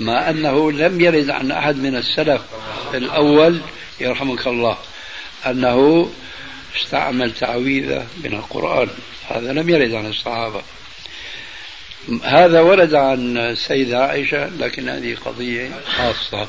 [0.00, 2.42] مع أنه لم يرد عن أحد من السلف
[2.94, 3.60] الأول
[4.00, 4.78] يرحمك الله.
[5.46, 6.10] أنه
[6.76, 8.88] استعمل تعويذة من القرآن.
[9.28, 10.62] هذا لم يرد عن الصحابة.
[12.24, 16.48] هذا ورد عن السيدة عائشة لكن هذه قضية خاصة.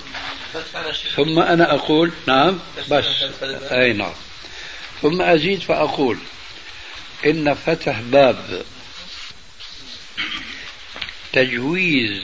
[1.16, 2.60] ثم أنا أقول نعم
[2.92, 3.06] بس.
[3.72, 4.14] أي نعم.
[5.02, 6.18] ثم أزيد فأقول
[7.26, 8.64] إن فتح باب
[11.34, 12.22] تجويز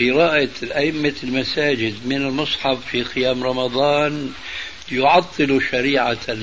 [0.00, 4.32] قراءة أئمة المساجد من المصحف في قيام رمضان
[4.92, 6.36] يعطل شريعة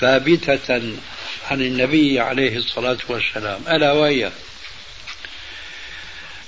[0.00, 0.82] ثابتة
[1.50, 3.60] عن النبي عليه الصلاة والسلام.
[3.68, 4.30] ألا وهي؟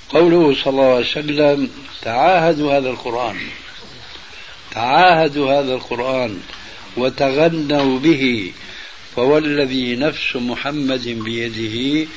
[0.09, 1.69] قوله صلى الله عليه وسلم
[2.01, 3.37] تعاهدوا هذا القرآن
[4.71, 6.41] تعاهدوا هذا القرآن
[6.97, 8.51] وتغنوا به
[9.15, 12.07] فوالذي نفس محمد بيده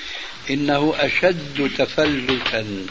[0.51, 2.87] إنه أشد تفلتا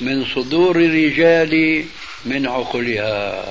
[0.00, 1.84] من صدور الرجال
[2.24, 3.44] من عقلها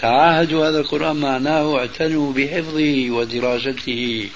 [0.00, 4.30] تعاهدوا هذا القرآن معناه اعتنوا بحفظه ودراسته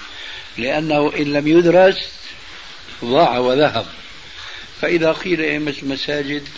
[0.58, 2.08] لأنه إن لم يدرس
[3.04, 3.86] ضاع وذهب.
[4.80, 6.48] فإذا قيل أئمة المساجد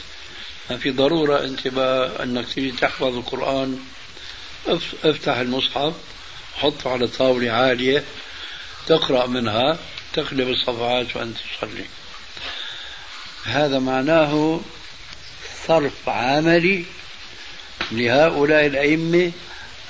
[0.71, 1.67] ما في ضرورة أنت
[2.23, 3.79] أنك تجي تحفظ القرآن؟
[5.05, 5.95] افتح المصحف
[6.57, 8.05] حطه على طاولة عالية
[8.87, 9.79] تقرأ منها
[10.13, 11.85] تقلب الصفحات وأنت تصلي.
[13.45, 14.61] هذا معناه
[15.67, 16.85] صرف عملي
[17.93, 19.33] لهؤلاء الأئمة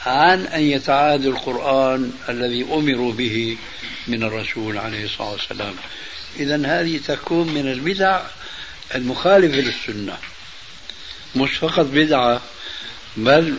[0.07, 3.57] عن أن يتعادوا القرآن الذي أمروا به
[4.07, 5.75] من الرسول عليه الصلاة والسلام.
[6.37, 8.21] إذا هذه تكون من البدع
[8.95, 10.19] المخالفة للسنة.
[11.37, 12.41] مش فقط بدعة
[13.17, 13.57] بل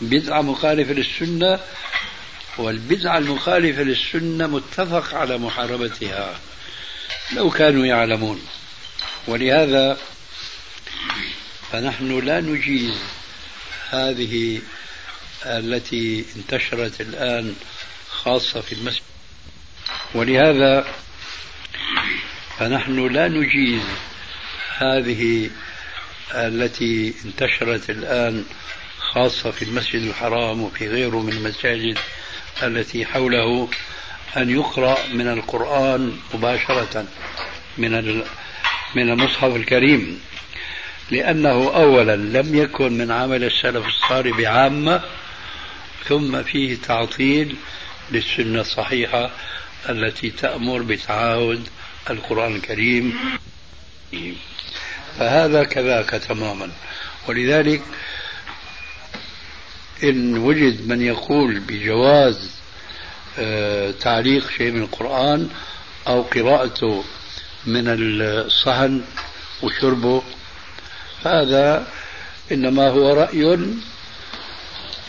[0.00, 1.60] بدعة مخالفة للسنة
[2.58, 6.38] والبدعة المخالفة للسنة متفق على محاربتها.
[7.32, 8.40] لو كانوا يعلمون.
[9.26, 9.98] ولهذا
[11.72, 12.94] فنحن لا نجيز
[13.94, 14.60] هذه
[15.46, 17.54] التي انتشرت الآن
[18.08, 19.02] خاصة في المسجد.
[20.14, 20.86] ولهذا
[22.58, 23.82] فنحن لا نجيز
[24.78, 25.50] هذه
[26.34, 28.44] التي انتشرت الآن
[28.98, 31.98] خاصة في المسجد الحرام وفي غيره من المساجد
[32.62, 33.68] التي حوله
[34.36, 37.06] أن يقرأ من القرآن مباشرة
[37.78, 38.22] من
[38.94, 40.20] من المصحف الكريم.
[41.10, 45.02] لأنه أولا لم يكن من عمل السلف الصالح بعامة
[46.08, 47.56] ثم فيه تعطيل
[48.10, 49.30] للسنة الصحيحة
[49.88, 51.68] التي تأمر بتعاهد
[52.10, 53.18] القرآن الكريم.
[55.18, 56.70] فهذا كذاك تماما.
[57.28, 57.82] ولذلك
[60.02, 62.50] إن وجد من يقول بجواز
[63.38, 65.48] آه، تعليق شيء من القرآن
[66.06, 67.04] أو قراءته
[67.66, 69.02] من الصحن
[69.62, 70.22] وشربه
[71.24, 71.86] هذا
[72.52, 73.74] إنما هو رأي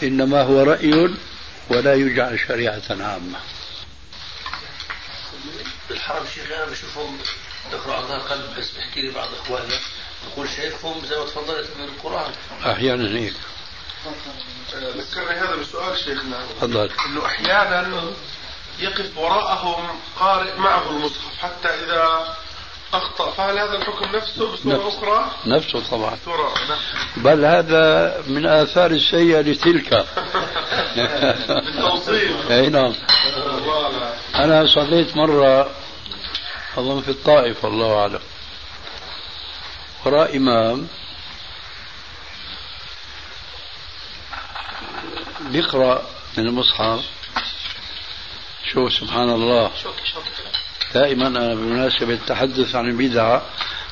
[0.04, 1.10] إنما هو رأي
[1.70, 3.40] ولا يجعل شريعة عامة.
[5.90, 7.18] بالحرم شيخ أنا بشوفهم
[7.72, 9.80] تقرا على قلب بس بحكي لي بعض اخواننا
[10.32, 12.32] يقول شيخهم زي ما تفضلت من القرآن.
[12.66, 13.34] أحيانا هيك.
[14.74, 16.46] ذكرني هذا بسؤال شيخنا.
[16.58, 16.90] تفضل.
[17.06, 18.12] إنه أحيانا
[18.80, 22.36] يقف وراءهم قارئ معه المصحف حتى إذا
[22.98, 23.32] أخطأ.
[23.32, 24.96] فهل هذا الحكم نفسه بصورة نفس.
[24.96, 26.18] أخرى؟ نفسه طبعا.
[26.26, 26.78] صورة نعم.
[27.18, 29.94] بل هذا من آثار السيئة لتلك.
[30.96, 32.52] بالتوصيل.
[32.52, 32.94] أي نعم.
[34.36, 35.72] أنا صليت مرة
[36.78, 38.20] أظن في الطائف والله أعلم.
[40.06, 40.88] وراء إمام.
[45.42, 46.02] بيقرأ
[46.38, 47.06] من المصحف.
[48.74, 49.72] شوف سبحان الله.
[50.96, 53.42] دائما أنا بمناسبة التحدث عن البدعة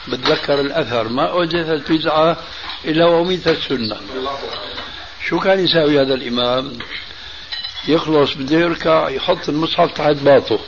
[0.08, 1.08] بتذكر الأثر.
[1.08, 2.38] ما أحدثت بدعة
[2.86, 3.98] إلا وأميتت السنة.
[5.28, 6.72] شو كان يساوي هذا الإمام؟
[7.88, 10.60] يخلص بده يركع يحط المصحف تحت باطه.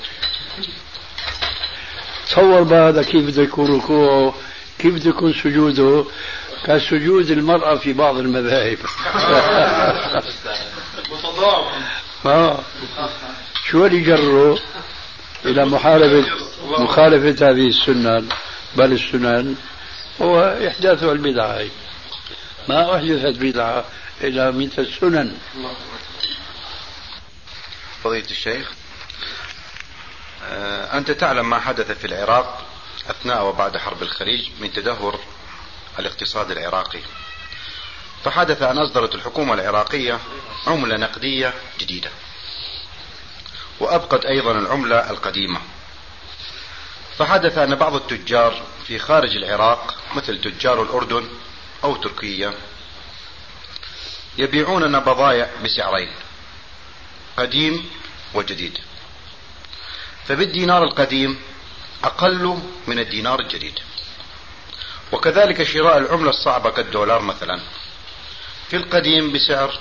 [2.28, 4.34] تصور بقى هذا كيف بده يكون ركوعه
[4.80, 6.06] كيف بده يكون سجوده.
[6.65, 8.78] كسجود المرأة في بعض المذاهب.
[11.12, 11.84] متضامن
[12.26, 12.60] آه.
[13.65, 14.58] شو اللي جره؟
[15.45, 16.25] إلى محاربة
[16.62, 18.29] مخالفة هذه السنن
[18.75, 19.55] بل السنن
[20.21, 21.65] هو إحداث البدعة.
[22.69, 23.86] ما أحدثت بدعة
[24.21, 25.38] إلا مثل السنن؟
[28.03, 28.71] فضيلة الشيخ
[30.43, 32.65] آه، أنت تعلم ما حدث في العراق
[33.10, 35.19] أثناء وبعد حرب الخليج من تدهور
[35.99, 36.99] الاقتصاد العراقي.
[38.23, 40.19] فحدث أن أصدرت الحكومة العراقية
[40.67, 42.10] عملة نقدية جديدة.
[43.79, 45.61] وأبقت أيضا العملة القديمة.
[47.17, 51.27] فحدث أن بعض التجار في خارج العراق مثل تجار الأردن
[51.83, 52.53] أو تركيا
[54.38, 56.09] يبيعون بضائع بسعرين
[57.38, 57.89] قديم
[58.33, 58.77] وجديد.
[60.27, 61.41] فبالدينار القديم
[62.03, 63.79] أقل من الدينار الجديد.
[65.11, 67.59] وكذلك شراء العملة الصعبة كالدولار مثلا
[68.69, 69.79] في القديم بسعر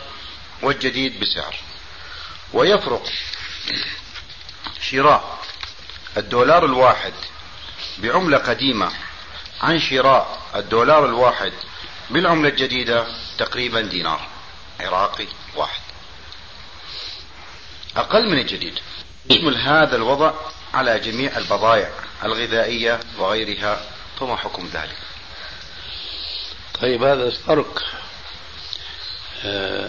[0.62, 1.56] والجديد بسعر.
[2.52, 3.06] ويفرق
[4.80, 5.38] شراء.
[6.16, 7.12] الدولار الواحد
[7.98, 8.92] بعملة قديمة
[9.62, 11.52] عن شراء الدولار الواحد
[12.10, 13.06] بالعملة الجديدة
[13.38, 14.20] تقريبا دينار
[14.80, 15.82] عراقي واحد.
[17.96, 18.78] أقل من الجديد.
[19.30, 20.32] يشمل هذا الوضع
[20.74, 21.90] على جميع البضائع
[22.24, 23.80] الغذائية وغيرها
[24.20, 24.96] فما حكم ذلك؟
[26.80, 27.82] طيب هذا فرق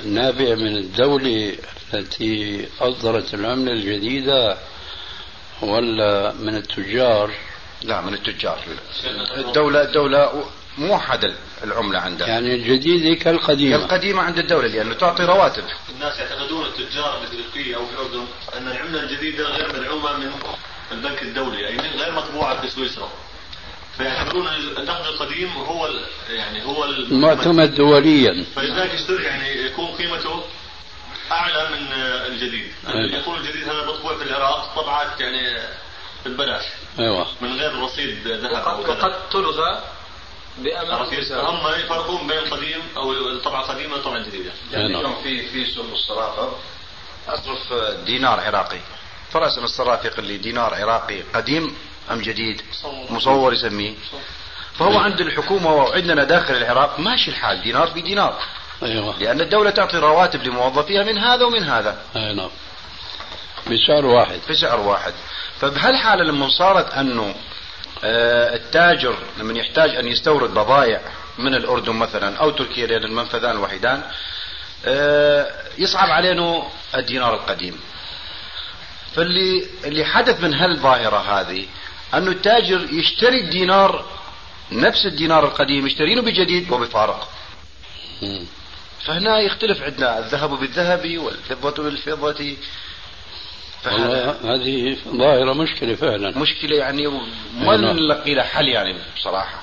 [0.05, 1.55] نابع من الدولة
[1.93, 4.57] التي أصدرت العملة الجديدة
[5.61, 7.31] ولا من التجار؟
[7.83, 8.59] لا من التجار.
[9.37, 10.45] الدولة الدولة
[10.77, 12.27] موحدة العملة عندها.
[12.27, 13.75] يعني الجديدة كالقديمة.
[13.75, 15.63] القديمة عند الدولة لأنه تعطي رواتب.
[15.95, 18.25] الناس يعتقدون التجار تركيا أو في الأردن
[18.58, 20.31] أن العملة الجديدة غير مدعومة من
[20.91, 23.10] البنك الدولي اي من غير مطبوعة في سويسرا.
[23.98, 28.46] فيعتبرون النقد القديم هو ال- يعني هو ال- معتمد دوليا.
[28.56, 30.43] فلذلك يصير يعني يكون قيمته
[31.31, 31.93] أعلى من
[32.33, 32.71] الجديد.
[32.87, 33.19] أيوة.
[33.19, 35.58] يكون الجديد هذا مطبوع في العراق طبعات يعني
[36.25, 36.63] ببلاش
[37.00, 37.27] أيوه.
[37.41, 39.81] من غير رصيد ذهب أو وقد, كذا وقد تلغى؟
[41.33, 44.52] هم يفرقون بين القديم أو الطبعة القديمة والطبعة الجديدة.
[44.71, 44.81] نعم.
[44.85, 46.52] اليوم في في سوق الصرافة.
[47.27, 47.73] أصرف
[48.06, 48.79] دينار عراقي.
[49.31, 51.75] فرسم الصرافي يقول لي دينار عراقي قديم
[52.12, 52.62] أم جديد؟
[53.10, 53.53] مصور.
[53.53, 53.93] يسميه.
[54.79, 58.39] فهو عند الحكومة وعندنا داخل العراق ماشي الحال دينار في دينار
[58.83, 59.19] أيوه.
[59.19, 61.97] لأن الدولة تعطي رواتب لموظفيها من هذا ومن هذا.
[62.15, 62.49] أي نعم.
[63.67, 64.39] بسعر واحد.
[64.49, 65.13] بسعر واحد.
[65.62, 67.35] فبهالحالة لما صارت أنه
[68.03, 71.01] آه، التاجر لما يحتاج أن يستورد بضائع
[71.37, 74.01] من الأردن مثلا أو تركيا لأن المنفذان الوحيدان
[74.85, 76.63] آه، يصعب علينا
[76.95, 77.79] الدينار القديم.
[79.15, 81.65] فاللي اللي حدث من هالظاهرة هذه
[82.13, 84.06] أنه التاجر يشتري الدينار
[84.71, 87.29] نفس الدينار القديم يشترينه بجديد وبفارق.
[89.06, 92.56] فهنا يختلف عندنا الذهب بالذهب والفضة بالفضة
[93.85, 97.08] والله هذه ظاهرة مشكلة فعلا مشكلة يعني
[97.58, 97.97] ما نعم.
[97.97, 99.62] نلقي لها حل يعني بصراحة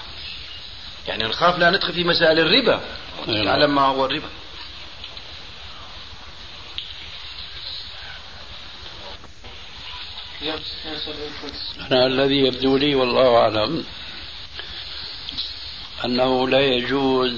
[1.08, 2.80] يعني نخاف لا ندخل في مسائل الربا
[3.26, 3.44] نعم.
[3.44, 4.28] تعلم ما هو الربا
[11.90, 13.84] أنا الذي يبدو لي والله أعلم
[16.04, 17.34] أنه لا يجوز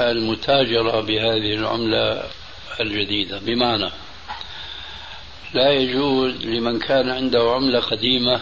[0.00, 2.22] المتاجرة بهذه العملة
[2.80, 3.38] الجديدة.
[3.38, 3.90] بمعنى
[5.54, 8.40] لا يجوز لمن كان عنده عملة قديمة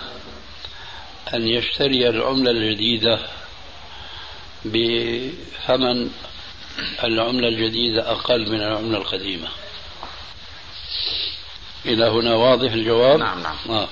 [1.35, 3.19] أن يشتري العملة الجديدة
[4.65, 6.11] بثمن
[7.05, 9.49] العملة الجديدة أقل من العملة القديمة.
[11.87, 13.57] إلى هنا واضح الجواب؟ نعم، نعم.
[13.69, 13.89] آه.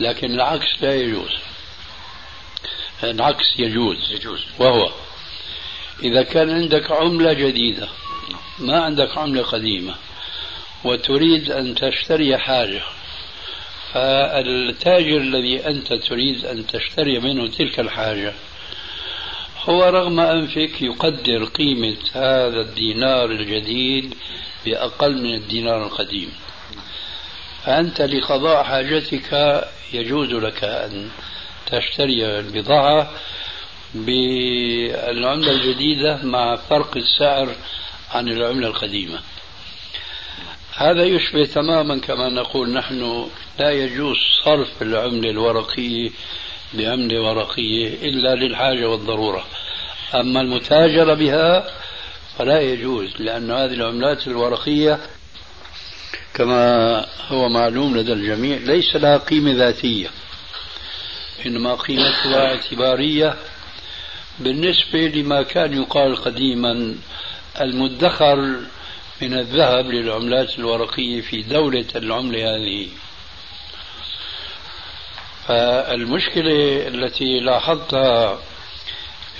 [0.00, 1.30] لكن العكس لا يجوز.
[3.02, 4.12] العكس يجوز.
[4.12, 4.44] يجوز.
[4.58, 4.92] وهو
[6.02, 7.88] إذا كان عندك عملة جديدة
[8.58, 9.94] ما عندك عملة قديمة
[10.84, 12.82] وتريد أن تشتري حاجة
[13.92, 18.34] فالتاجر الذي أنت تريد أن تشتري منه تلك الحاجة
[19.68, 24.14] هو رغم أنفك يقدر قيمة هذا الدينار الجديد
[24.64, 26.32] بأقل من الدينار القديم.
[27.64, 29.60] فأنت لقضاء حاجتك
[29.92, 31.08] يجوز لك أن
[31.66, 33.10] تشتري البضاعة
[33.94, 37.48] بالعملة الجديدة مع فرق السعر
[38.10, 39.18] عن العملة القديمة.
[40.76, 46.10] هذا يشبه تماما كما نقول نحن لا يجوز صرف العملة الورقية
[46.74, 49.44] بعملة ورقية إلا للحاجة والضرورة.
[50.14, 51.66] أما المتاجرة بها
[52.38, 55.00] فلا يجوز لأن هذه العملات الورقية
[56.34, 60.10] كما هو معلوم لدى الجميع ليس لها قيمة ذاتية
[61.46, 63.34] إنما قيمتها اعتبارية
[64.38, 66.94] بالنسبة لما كان يقال قديما
[67.60, 68.36] المدخر
[69.22, 72.88] من الذهب للعملات الورقية في دولة العملة هذه.
[75.48, 78.38] فالمشكلة التي لاحظتها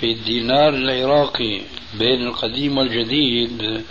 [0.01, 1.61] في الدينار العراقي
[1.99, 3.85] بين القديم والجديد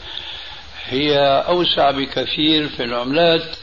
[0.85, 1.17] هي
[1.47, 3.55] أوسع بكثير في العملات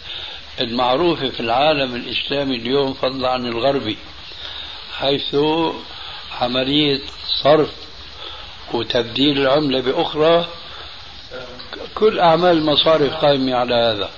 [0.61, 3.97] المعروفة في العالم الإسلامي اليوم فضلا عن الغربي
[4.99, 5.37] حيث
[6.41, 7.01] عملية
[7.43, 7.71] صرف
[8.73, 10.49] وتبديل العملة بأخرى
[11.95, 14.11] كل أعمال المصارف قائمة على هذا.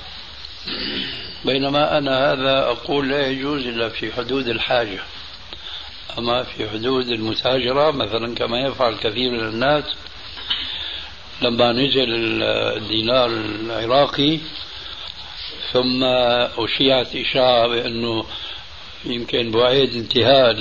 [1.44, 5.00] بينما أنا هذا أقول لا يجوز إلا في حدود الحاجة.
[6.18, 9.84] أما في حدود المتاجرة مثلا كما يفعل كثير من الناس
[11.42, 12.42] لما نزل
[12.76, 14.38] الدينار العراقي
[15.72, 16.04] ثم
[16.58, 18.24] أشيعت إشاعة بأنه
[19.04, 20.54] يمكن بعيد انتهاء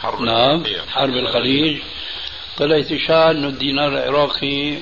[0.00, 0.78] حرب نعم الخليج.
[0.88, 1.78] حرب الخليج.
[2.58, 4.78] طلعت إشاعة أنه الدينار العراقي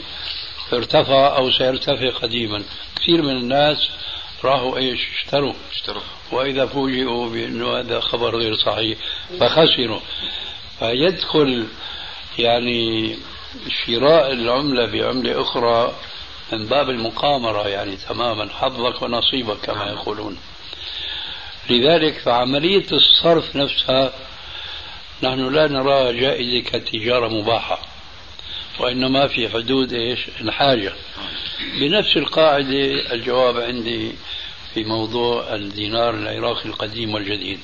[0.72, 2.62] ارتفع أو سيرتفع قديما.
[2.96, 3.88] كثير من الناس
[4.44, 5.54] راحوا إيش؟ اشتروا.
[5.72, 6.02] اشتروا.
[6.32, 8.98] وإذا فوجئوا بأنه هذا خبر غير صحيح
[9.40, 10.00] فخسروا.
[10.78, 11.66] فيدخل
[12.38, 13.16] يعني
[13.86, 15.94] شراء العملة بعملة أخرى
[16.52, 20.38] من باب المقامرة يعني تماما حظك ونصيبك كما يقولون.
[21.70, 24.12] لذلك فعملية الصرف نفسها
[25.22, 27.78] نحن لا نراها جائزة كتجارة مباحة
[28.80, 30.92] وإنما في حدود إيش؟ الحاجة.
[31.80, 34.12] بنفس القاعدة الجواب عندي
[34.74, 37.60] في موضوع الدينار العراقي القديم والجديد.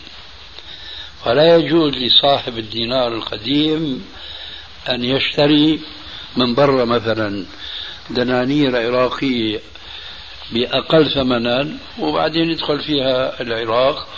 [1.24, 4.06] فلا يجوز لصاحب الدينار القديم
[4.88, 5.80] أن يشتري
[6.36, 7.46] من برا مثلا
[8.10, 9.60] دنانير عراقية
[10.50, 14.08] بأقل ثمنا وبعدين يدخل فيها العراق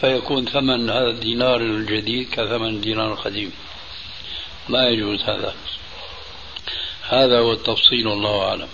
[0.00, 3.52] فيكون ثمن هذا الدينار الجديد كثمن الدينار القديم
[4.68, 5.54] ما يجوز هذا.
[7.08, 8.68] هذا هو التفصيل والله أعلم.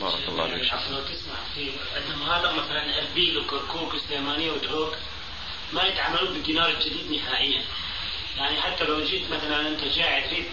[0.00, 0.72] بارك الله فيك.
[0.90, 4.92] لو تسمع في عندنا هذا مثلا إربيل وكركوك وسليمانية ودهوك
[5.72, 7.62] ما يتعاملون بالدينار الجديد نهائيا.
[8.36, 10.44] يعني حتى لو جيت مثلا أنت جاي تريد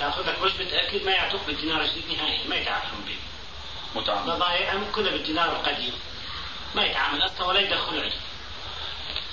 [0.00, 2.48] تاخذ لك وجبه اكل ما يعطوك بالدينار الجديد نهائيا.
[2.48, 3.16] ما يتعاملون به.
[4.00, 4.32] متعامل.
[4.32, 5.92] بضائعهم كلها بالدينار القديم.
[6.74, 8.12] ما يتعامل أصلا ولا يدخل عليه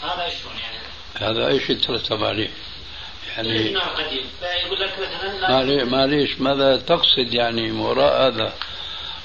[0.03, 0.79] هذا شلون يعني؟
[1.19, 2.49] هذا إيش يترتب عليه؟
[3.37, 4.29] يعني دينار قديم.
[4.39, 8.53] فيقول لك مثلا معلي- معليش ماذا تقصد يعني وراء هذا؟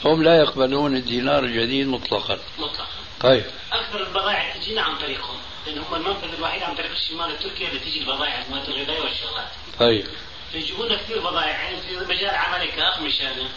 [0.05, 2.39] هم لا يقبلون الدينار الجديد مطلقا.
[2.59, 2.87] مطلقا.
[3.21, 3.45] طيب.
[3.73, 5.39] أكثر البضائع تجينا عن طريقهم.
[5.67, 9.49] لأن هم المنفذ الوحيد عن طريق الشمال التركي اللي تجي البضائع المواد الغذائيه والشغلات.
[9.79, 10.07] طيب.
[10.53, 11.63] فيجيبون لنا كثير بضائع.
[11.63, 13.49] يعني في مجال عملي كأقمشة أنا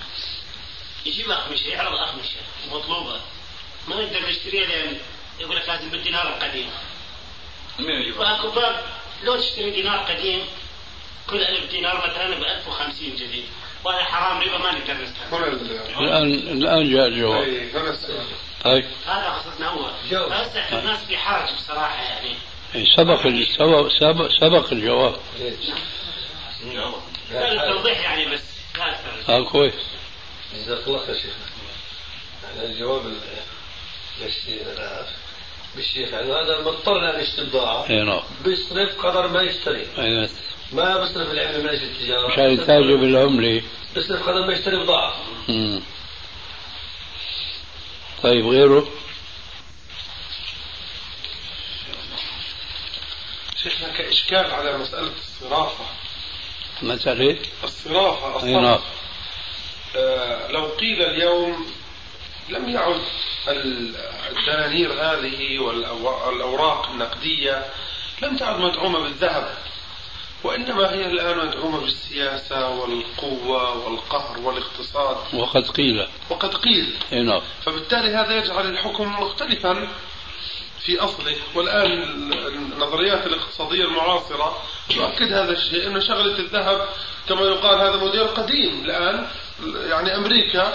[1.05, 2.39] يجيب أقمشة يعرض أقمشة
[2.72, 3.22] مطلوبة.
[3.88, 4.97] ما نقدر نشتريها لأن
[5.39, 6.70] يقول لك لازم بالدينار القديم.
[8.18, 8.86] فأكو باب
[9.24, 10.45] لو تشتري دينار قديم
[11.30, 13.45] كل ألف دينار مثلا ب 1050 جديد
[13.84, 15.47] وهذا حرام ربا ما نقدر نستخدمه.
[15.99, 17.47] الان الآن جاء الجواب
[17.88, 18.26] السؤال.
[18.64, 19.91] طيب هذا قصدنا هو
[20.30, 22.36] بس الناس في حرج بصراحة يعني.
[22.76, 23.28] إيه، سبق
[23.58, 25.16] سبق سبق, سبق الجواب.
[27.32, 28.43] التوضيح يعني بس.
[29.30, 29.74] آه كويس.
[30.55, 31.45] جزاك الله خير شيخنا.
[32.55, 33.14] يعني الجواب
[35.76, 38.22] بالشيخ يعني هذا مضطر يشتري بضاعه اي نعم.
[38.45, 39.88] بيصرف قدر ما يشتري.
[39.97, 40.30] أي
[40.72, 42.28] ما بيصرف العلم من أجل التجارة.
[42.28, 43.62] مشان يتاجر بالعملة.
[43.95, 45.16] بيصرف قدر ما يشتري بضاعة.
[48.24, 48.88] طيب غيره؟
[53.63, 55.86] شيخنا كإشكال على مسألة الصرافة
[56.82, 58.63] مسألة الصرافة أي نعم.
[58.65, 58.84] الصرف
[59.95, 61.72] آه، لو قيل اليوم
[62.49, 63.01] لم يعد
[63.47, 63.95] ال-
[64.30, 67.65] الدنانير هذه والأوراق النقدية
[68.22, 69.57] لم تعد مدعومة بالذهب.
[70.43, 75.17] وإنما هي الآن مدعومة بالسياسة والقوة والقهر والاقتصاد.
[75.33, 76.07] وقد قيل.
[76.29, 76.93] وقد قيل.
[77.11, 79.88] نعم فبالتالي هذا يجعل الحكم مختلفا
[80.85, 81.35] في أصله.
[81.55, 81.91] والآن
[82.47, 84.57] النظريات الاقتصادية المعاصرة
[84.89, 86.88] تؤكد هذا الشيء إنه شغلة الذهب
[87.29, 88.85] كما يقال هذا موديل قديم.
[88.85, 89.27] الآن
[89.89, 90.73] يعني أمريكا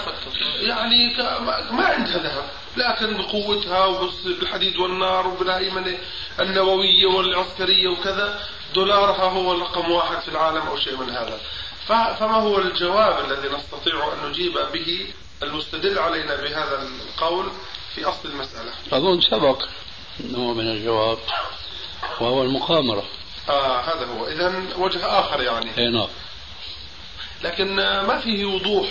[0.61, 2.45] يعني ما ما عندها ذهب
[2.77, 5.97] لكن بقوتها وبالحديد والنار وبالهيمنه
[6.39, 8.39] النووية والعسكرية وكذا.
[8.73, 11.39] دولارها هو رقم واحد في العالم أو شيء من هذا.
[11.87, 15.07] فما هو الجواب الذي نستطيع أن نجيب به
[15.43, 17.45] المستدل علينا بهذا القول
[17.95, 19.63] في أصل المسألة؟ أظن سبق
[20.19, 21.17] نوع من الجواب
[22.21, 23.03] وهو المقامرة
[23.49, 24.27] آه هذا هو.
[24.27, 25.77] اذا وجه آخر يعني.
[25.77, 26.07] أي نعم.
[27.43, 28.87] لكن ما فيه وضوح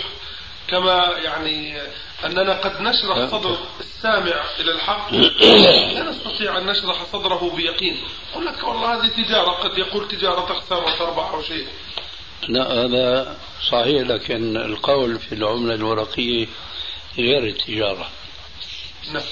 [0.68, 1.82] كما يعني
[2.24, 5.14] أننا قد نشرح صدر السامع إلى الحق.
[5.94, 7.96] لا نستطيع أن نشرح صدره بيقين.
[8.32, 11.66] يقول لك والله هذه تجارة قد يقول تجارة تخسر وتربح أو شيء.
[12.48, 13.36] لا هذا
[13.70, 16.46] صحيح لكن القول في العملة الورقية
[17.18, 18.08] غير التجارة.
[19.12, 19.22] نعم.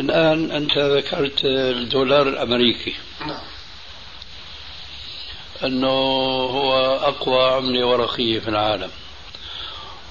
[0.00, 2.94] الآن أنت ذكرت الدولار الأمريكي.
[3.20, 3.40] نعم.
[5.64, 5.88] أنه
[6.46, 8.90] هو أقوى عملة ورقية في العالم.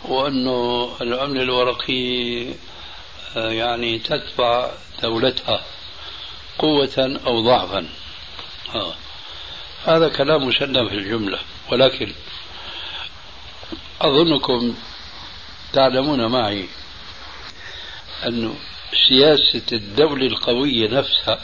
[0.06, 2.54] وأنه العملة الورقية
[3.38, 4.72] آه، يعني تتبع
[5.04, 5.64] دولتها
[6.60, 7.88] قوة أو ضعفا.
[8.76, 8.93] آه.
[9.86, 11.39] هذا كلام مسلم في الجملة
[11.72, 12.12] ولكن
[14.02, 14.76] أظنكم
[15.74, 16.66] تعلمون معي
[18.26, 18.56] أن
[19.08, 21.39] سياسة الدولة القوية نفسها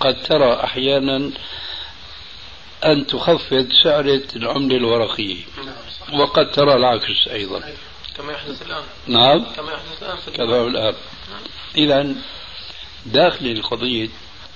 [0.00, 1.30] قد ترى أحيانا
[2.84, 7.62] أن تخفض سعر العملة الورقية نعم وقد ترى العكس أيضا.
[8.18, 8.84] كما يحدث الآن.
[9.06, 9.44] نعم.
[9.56, 10.94] كما يحدث الآن في كما الآن.
[11.76, 12.14] إذا
[13.06, 14.08] داخل القضية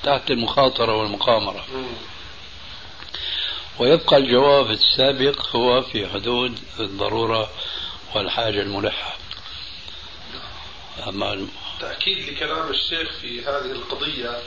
[0.03, 1.65] تحت المخاطرة والمقامرة.
[1.75, 1.85] مم.
[3.79, 7.51] ويبقى الجواب السابق هو في حدود الضرورة
[8.15, 9.17] والحاجة الملحة.
[11.09, 11.51] أما الم-
[11.81, 14.39] تأكيد لكلام الشيخ في هذه القضية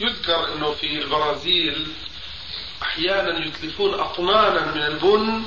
[0.00, 1.86] يذكر أنه في البرازيل
[2.82, 5.42] أحيانا يتلفون أطنانا من البن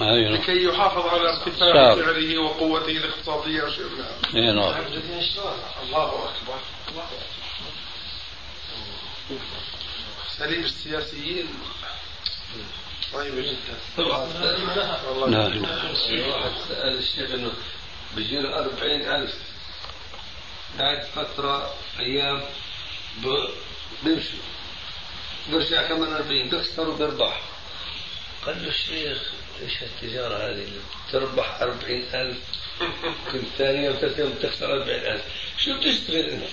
[0.00, 0.34] أي نعم.
[0.34, 1.96] لكي يحافظ على ارتفاع سعر.
[2.04, 4.58] سعره وقوته الاقتصادية هذا أي نعم.
[5.82, 7.04] الله أكبر الله أكبر
[10.38, 11.48] سليم السياسيين.
[13.12, 14.18] طيبة جدا طبعا
[16.30, 17.52] واحد سأل الشيخ إنه
[18.16, 19.34] بيجينا أربعين ألف
[20.78, 22.40] قاعد فترة أيام
[23.18, 23.48] ب-
[24.04, 24.38] بيمشوا.
[25.52, 27.42] برجع كمان أربعين بيخسر وبيربح
[28.46, 29.32] قال له الشيخ
[29.62, 30.80] إيش هالتجارة هذه؟ اللي
[31.12, 32.36] تربح أربعين ألف
[33.32, 35.22] كل ثاني يوم ثالث يوم تخسر أربعين ألف.
[35.58, 36.44] شو بتشتغل أنت؟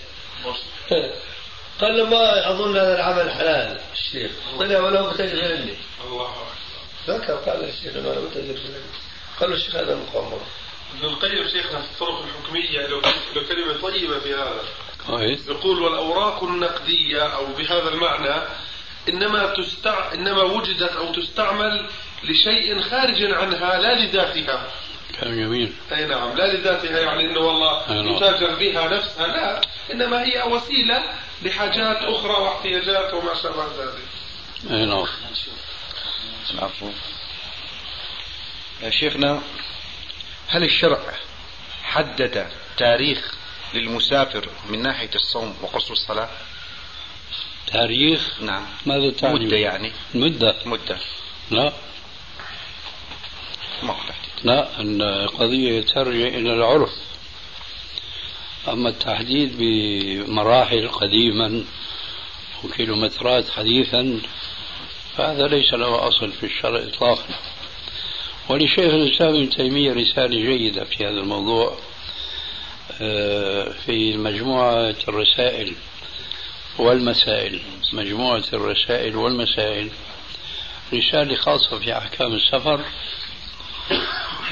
[1.82, 4.32] قال له ما أظن هذا العمل حلال الشيخ.
[4.60, 5.76] طلع ولا هو بتجر عندي
[6.06, 6.50] الله أكبر.
[7.08, 8.60] ذكر قال الشيخ ما أنا بتجر
[9.40, 10.46] قال له الشيخ هذا مقامرة
[10.98, 13.02] ابن القيم شيخنا في الطرق الحكمية له
[13.36, 14.64] له كلمة طيبة في هذا.
[15.08, 15.48] كويس.
[15.48, 18.44] يقول والأوراق النقدية أو بهذا المعنى
[19.10, 20.14] إنما تستع...
[20.14, 21.86] إنما وجدت أو تستعمل
[22.24, 24.72] لشيء خارج عنها لا لذاتها.
[25.20, 25.74] كلام جميل.
[25.92, 28.08] أي نعم لا لذاتها يعني إنه والله نعم.
[28.08, 29.62] يتاجر بها نفسها لا.
[29.92, 31.04] إنما هي وسيلة
[31.42, 34.08] لحاجات أخرى واحتياجات وما شابه ذلك.
[34.72, 35.06] أي نعم.
[36.54, 36.90] العفو.
[38.82, 39.42] يا شيخنا
[40.48, 41.00] هل الشرع
[41.84, 42.48] حدد
[42.78, 43.34] تاريخ
[43.74, 46.30] للمسافر من ناحية الصوم وقصر الصلاة؟
[47.72, 48.66] تاريخ نعم.
[48.86, 49.92] ماذا تعني؟ مدة يعني.
[50.16, 50.56] مدة.
[50.66, 50.98] مدة.
[51.52, 51.74] لا.
[53.84, 53.96] ما
[54.44, 56.90] لا القضية ترجع إلى العرف.
[58.68, 61.64] أما التحديد بمراحل قديما
[62.64, 64.22] وكيلومترات حديثا
[65.18, 67.26] فهذا ليس له أصل في الشرع إطلاقا.
[68.50, 71.78] ولشيخ الإسلام ابن تيمية رسالة جيدة في هذا الموضوع
[73.02, 75.74] آه، في مجموعة الرسائل.
[76.80, 77.62] والمسائل
[77.94, 79.90] مجموعة الرسائل والمسائل.
[80.94, 82.82] رسالة خاصة في أحكام السفر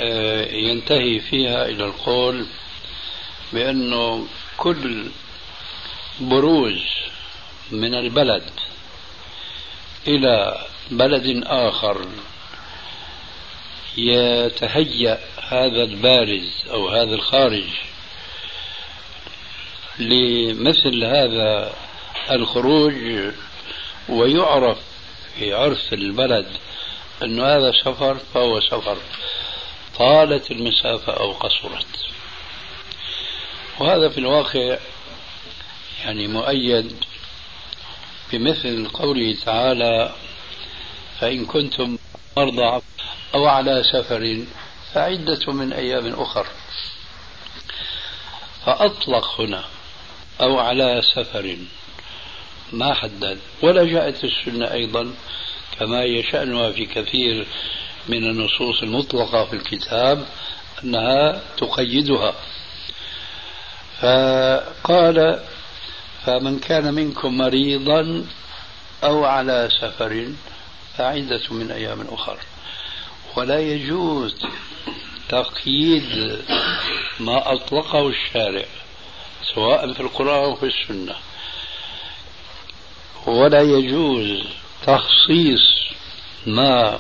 [0.02, 2.46] آه، ينتهي فيها إلى القول
[3.54, 5.06] بأنه كل
[6.20, 6.84] بروز
[7.72, 8.50] من البلد
[10.08, 12.06] إلى بلد آخر
[13.98, 17.70] يتهيأ هذا البارز أو هذا الخارج
[20.00, 21.74] لمثل هذا
[22.32, 22.94] الخروج
[24.10, 24.78] ويعرف
[25.36, 26.48] في عرف البلد
[27.24, 28.98] أن هذا سفر فهو سفر.
[29.98, 31.88] طالت المسافة أو قصرت.
[33.80, 34.78] وهذا في الواقع
[36.06, 36.96] يعني مؤيد
[38.32, 40.14] بمثل قوله تعالى
[41.20, 41.98] فإن كنتم
[42.38, 42.82] مرضى
[43.36, 44.46] أو على سفر
[44.94, 46.48] فعدة من أيام أخر.
[48.66, 49.64] فأطلق هنا
[50.42, 51.58] أو على سفر
[52.74, 53.40] ما حدد.
[53.62, 55.14] ولا جاءت السنة أيضا
[55.80, 57.48] كما هي شأنها في كثير
[58.08, 60.26] من النصوص المطلقة في الكتاب
[60.84, 62.34] أنها تقيدها.
[64.02, 65.40] فقال
[66.26, 68.26] فمن كان منكم مريضا
[69.04, 70.28] أو على سفر
[70.98, 72.38] فعدة من أيام أخر.
[73.36, 74.36] ولا يجوز
[75.30, 76.42] تقييد
[77.20, 78.66] ما أطلقه الشارع
[79.56, 81.16] سواء في القرآن أو في السنة.
[83.28, 84.44] ولا يجوز
[84.86, 85.62] تخصيص
[86.46, 87.00] ما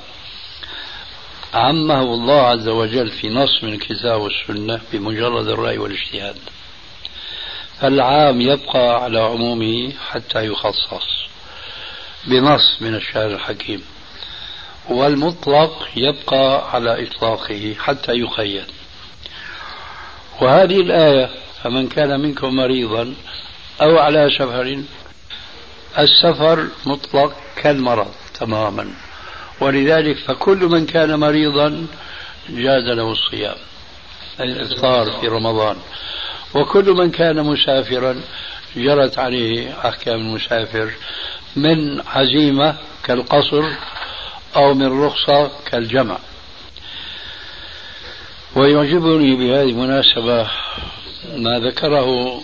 [1.53, 6.35] عمه الله عز وجل في نص من الكتاب والسنة بمجرد الرأي والاجتهاد.
[7.81, 11.07] فالعام يبقى على عمومه حتى يخصص
[12.25, 13.83] بنص من الشارع الحكيم
[14.89, 18.65] والمطلق يبقى على إطلاقه حتى يقيد
[20.41, 21.29] وهذه الآية
[21.63, 23.13] فمن كان منكم مريضا
[23.81, 24.83] أو على سفر
[25.97, 28.87] السفر مطلق كالمرض تماما.
[29.61, 31.87] ولذلك فكل من كان مريضا
[32.49, 33.57] جاز له الصيام
[34.39, 35.75] الإفطار في رمضان.
[36.55, 38.21] وكل من كان مسافرا
[38.75, 40.91] جرت عليه أحكام المسافر
[41.55, 43.63] من عزيمة كالقصر
[44.55, 46.17] أو من رخصة كالجمع.
[48.55, 50.47] ويعجبني بهذه المناسبة
[51.35, 52.41] ما ذكره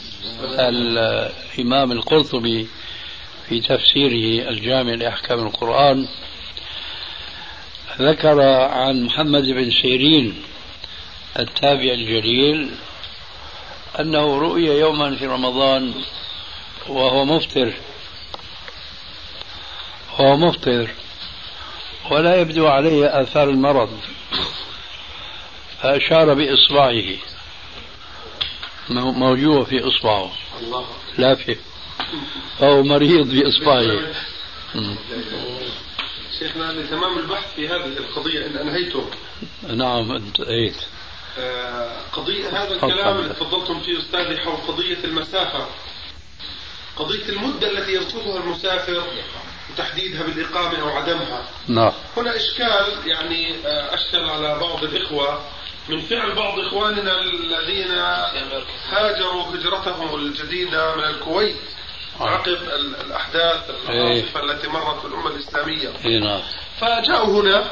[0.60, 2.68] الإمام القرطبي
[3.50, 6.08] في تفسيره الجامع لأحكام القرآن
[8.00, 8.42] ذكر
[8.72, 10.44] عن محمد بن سيرين
[11.40, 12.70] التابع الجليل
[14.00, 15.94] أنه رؤي يوما في رمضان
[16.88, 17.74] وهو مفطر
[20.20, 20.90] وهو مفطر
[22.12, 24.00] ولا يبدو عليه آثار المرض
[25.82, 27.04] فأشار بإصبعه
[28.90, 30.32] موجوع في إصبعه
[31.18, 31.58] لا في
[32.60, 33.84] فهو مريض بإصبعه
[36.40, 39.06] شيخنا لتمام البحث في هذه القضية إن أنهيتم
[39.68, 40.76] نعم انتهيت
[41.40, 45.68] آه، قضية هذا الكلام اللي تفضلتم فيه أستاذي حول قضية المسافة.
[46.96, 49.04] قضية المدة التي يمكثها المسافر
[49.72, 51.46] وتحديدها بالإقامة أو عدمها.
[51.68, 51.92] نعم.
[52.18, 55.42] هنا إشكال يعني آه، أشكل على بعض الإخوة.
[55.90, 57.92] من فعل بعض إخواننا الذين
[58.90, 61.56] هاجروا هجرتهم الجديدة من الكويت.
[62.20, 62.58] عقب
[63.06, 65.90] الأحداث العاصفة التي مرت بالأمة الإسلامية.
[66.20, 66.42] نعم.
[66.82, 67.72] فجاءوا هنا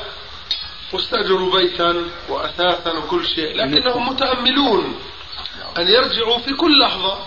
[0.93, 4.99] واستأجروا بيتا وأثاثا وكل شيء لكنهم متأملون
[5.77, 7.17] أن يرجعوا في كل لحظة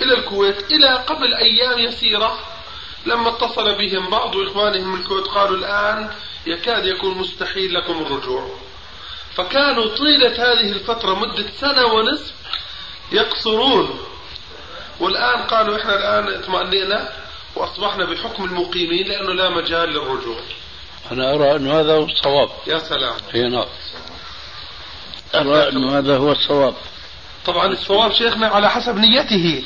[0.00, 2.38] إلى الكويت إلى قبل أيام يسيرة
[3.06, 6.10] لما اتصل بهم بعض إخوانهم من الكويت قالوا الآن
[6.46, 8.56] يكاد يكون مستحيل لكم الرجوع.
[9.34, 12.32] فكانوا طيلة هذه الفترة مدة سنة ونصف
[13.12, 14.00] يقصرون.
[15.02, 17.08] والآن قالوا إحنا الآن اطمأنينا
[17.56, 20.40] وأصبحنا بحكم المقيمين لأنه لا مجال للرجوع.
[21.12, 22.50] أنا أرى أن هذا هو الصواب.
[22.66, 23.16] يا سلام.
[23.32, 23.66] هي نعم.
[25.34, 26.74] أرى أن هذا هو الصواب.
[27.46, 29.64] طبعا الصواب شيخنا على حسب نيته.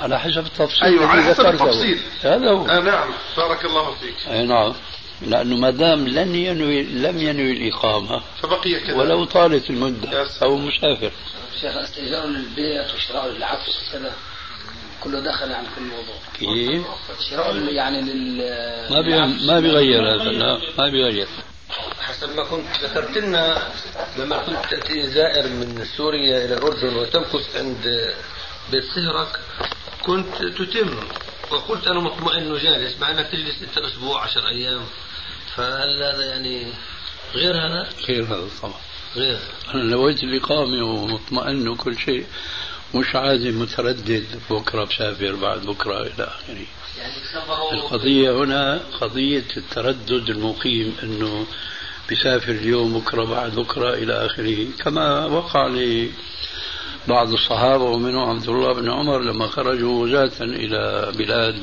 [0.00, 1.46] على حسب التفصيل أيوه على حسب.
[1.46, 2.00] التفصيل.
[2.22, 2.66] هذا هو.
[2.66, 3.10] آه نعم.
[3.36, 4.14] بارك الله فيك.
[4.30, 4.74] أي نعم.
[5.22, 10.50] لأنه ما دام لن ينوي لم ينوي الإقامة فبقي كذا ولو طالت المدة يا سلام.
[10.50, 11.12] أو مسافر.
[11.60, 14.12] شيخ استئجار للبيت وشراء للعفش كذا
[15.04, 16.86] كله دخل يعني في الموضوع كيف؟
[17.30, 18.38] شراء يعني لل
[18.90, 19.46] ما بي...
[19.46, 21.28] ما بيغير هذا لا ما بيغير.
[22.00, 23.72] حسب ما كنت ذكرت لنا
[24.18, 28.14] لما كنت تأتي زائر من سوريا إلى الأردن وتمكث عند
[28.72, 29.40] بيت سهرك
[30.06, 30.98] كنت تتم.
[31.50, 34.84] وقلت أنا مطمئن وجالس مع أنك تجلس أنت أسبوع عشر أيام.
[35.56, 36.72] فهل هذا يعني
[37.34, 38.80] غير هذا؟ خير هذا طبعا.
[39.16, 39.38] غير.
[39.74, 42.26] أنا نويت الإقامة ومطمئن وكل شيء.
[42.94, 44.24] مش عادي متردد.
[44.50, 46.66] بكرة بسافر بعد بكرة إلى آخره.
[46.98, 47.14] يعني
[47.72, 51.46] القضية هنا قضية التردد المقيم أنه
[52.08, 54.66] بيسافر اليوم بكرة بعد بكرة إلى آخره.
[54.84, 61.58] كما وقع لبعض الصحابة ومنهم عبد الله بن عمر لما خرجوا غزاة إلى بلاد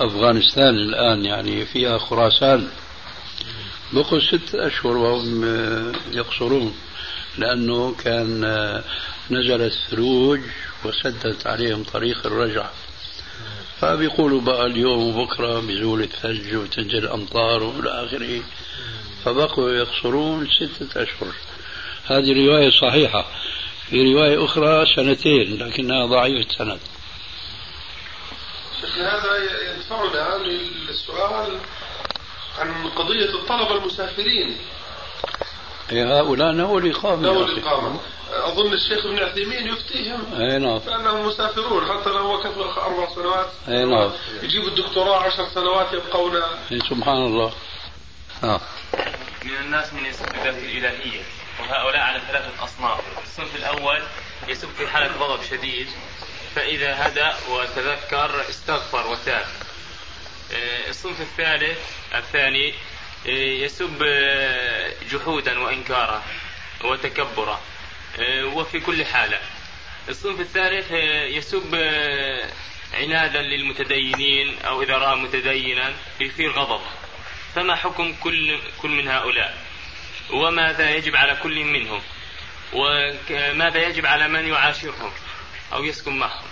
[0.00, 2.68] أفغانستان الآن يعني فيها خراسان.
[3.92, 5.44] بقوا ست أشهر وهم
[6.12, 6.74] يقصرون
[7.38, 8.44] لأنه كان
[9.32, 10.40] آه، نزلت ثلوج
[10.84, 12.72] وسدت عليهم طريق الرجعة.
[13.80, 18.42] فبيقولوا بقى اليوم وبكرة بيزول الثلج وتنزل الأمطار وإلى آخره.
[19.24, 21.32] فبقوا يقصرون ستة أشهر.
[22.06, 23.26] هذه رواية صحيحة.
[23.90, 26.80] في رواية أخرى سنتين لكنها ضعيفة السند
[28.80, 29.36] شيخنا هذا
[29.74, 30.44] يدفعنا
[30.88, 31.58] للسؤال
[32.58, 34.56] عن قضية الطلبة المسافرين.
[36.00, 37.52] هؤلاء نووا الإقامة أخي.
[37.52, 38.00] الإقامة.
[38.30, 40.34] أظن الشيخ ابن عثيمين يفتيهم.
[40.34, 40.78] أي نعم.
[40.78, 41.84] بأنهم مسافرون.
[41.84, 43.50] حتى لو كفر أربع سنوات.
[43.68, 44.10] أي نعم.
[44.42, 46.42] يجيب الدكتوراه عشر سنوات يبقون.
[46.90, 47.52] سبحان الله.
[48.44, 48.60] آه.
[49.44, 51.22] من الناس من يسب بذات الإلهية
[51.60, 53.00] وهؤلاء على ثلاثة أصناف.
[53.22, 54.02] الصنف الأول
[54.48, 55.86] يسب في حالة غضب شديد.
[56.54, 59.46] فإذا هدأ وتذكر استغفر وتاب.
[60.88, 61.78] الصنف الثالث
[62.14, 62.74] الثاني
[63.26, 66.22] يسب آه، جحودا وإنكارا
[66.84, 67.60] وتكبرا
[68.18, 69.38] آه، وفي كل حالة.
[70.08, 71.74] الصنف الثالث آه، يسب
[72.94, 76.80] عنادا للمتدينين أو إذا رأى متدينا يثير غضب.
[77.54, 79.58] فما حكم كل كل من هؤلاء؟
[80.30, 82.02] وماذا يجب على كل منهم؟
[82.72, 85.12] وماذا يجب على من يعاشرهم
[85.72, 86.46] أو يسكن معهم؟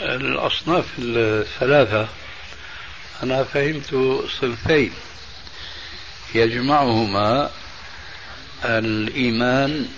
[0.00, 2.08] الأصناف الثلاثة
[3.22, 3.94] أنا فهمت
[4.40, 4.92] صنفين
[6.34, 7.50] يجمعهما
[8.64, 9.88] الإيمان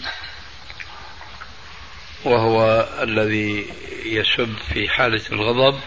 [2.25, 3.67] وهو الذي
[4.05, 5.81] يسب في حالة الغضب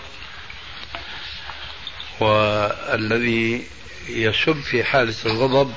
[2.20, 3.68] والذي
[4.08, 5.74] يسب في حالة الغضب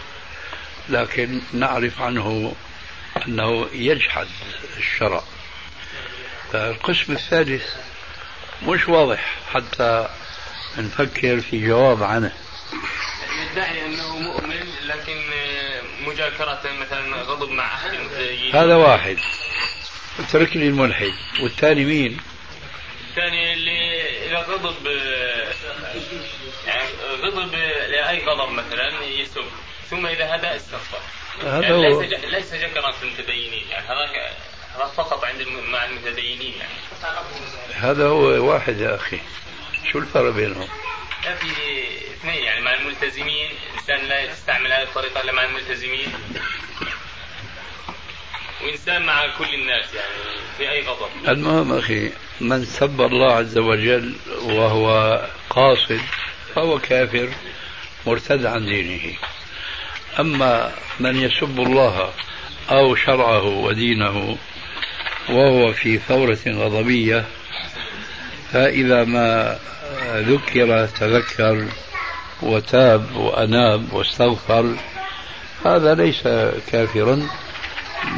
[0.89, 2.55] لكن نعرف عنه
[3.27, 4.27] أنه يجحد
[4.79, 5.23] الشرع.
[6.55, 7.75] القسم الثالث
[8.63, 10.09] مش واضح حتى
[10.79, 12.33] نفكر في جواب عنه.
[13.51, 15.23] يدعي أنه مؤمن لكن
[16.01, 19.19] مجاكرة مثلا غضب مع أحد المتدينين هذا واحد.
[20.19, 21.13] اترك لي الملحد.
[21.41, 22.21] والثاني مين؟
[23.11, 24.87] الثاني اللي إذا غضب
[26.67, 26.89] يعني
[27.23, 27.55] غضب
[27.89, 29.45] لأي غضب مثلا يسب
[29.91, 30.99] ثم إذا هدأ استغفر.
[31.43, 32.01] هذا يعني هو.
[32.01, 33.69] ليس ليس جكرا في المتدينين.
[33.71, 34.33] يعني هذاك
[34.77, 36.55] هذا فقط عند مع المتدينين.
[36.59, 36.73] يعني
[37.75, 39.21] هذا هو واحد يا أخي.
[39.93, 40.69] شو الفرق بينهم؟
[41.25, 41.47] لا في
[42.15, 46.13] اثنين يعني مع الملتزمين الانسان لا يستعمل هذه الطريقة إلا مع الملتزمين.
[48.65, 51.29] وإنسان مع كل الناس يعني في أي غضب.
[51.29, 55.19] المهم أخي من سب الله عز وجل وهو
[55.51, 56.01] قاصد
[56.55, 57.29] فهو كافر
[58.07, 59.15] مرتد عن دينه.
[60.21, 62.13] أما من يسب الله
[62.71, 64.39] أو شرعه ودينه
[65.29, 67.25] وهو في ثورة غضبية
[68.53, 69.59] فإذا ما
[70.15, 71.67] ذكر تذكر
[72.43, 74.77] وتاب وأناب واستغفر
[75.67, 76.23] هذا ليس
[76.73, 77.29] كافرا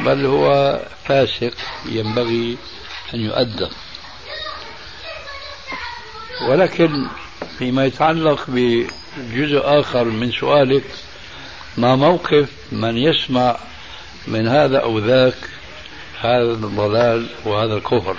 [0.05, 1.53] بل هو فاسق
[1.85, 2.57] ينبغي
[3.13, 3.69] أن يؤدب.
[6.49, 7.07] ولكن
[7.57, 10.83] فيما يتعلق بجزء آخر من سؤالك
[11.77, 13.57] ما موقف من يسمع
[14.27, 15.37] من هذا أو ذاك
[16.21, 18.17] هذا الضلال وهذا الكفر؟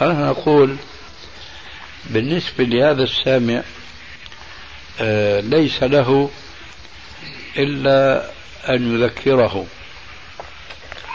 [0.00, 0.76] فنحن نقول
[2.10, 3.62] بالنسبة لهذا السامع
[5.00, 6.30] آه، ليس له
[7.56, 8.30] إلا
[8.68, 9.66] أن يذكره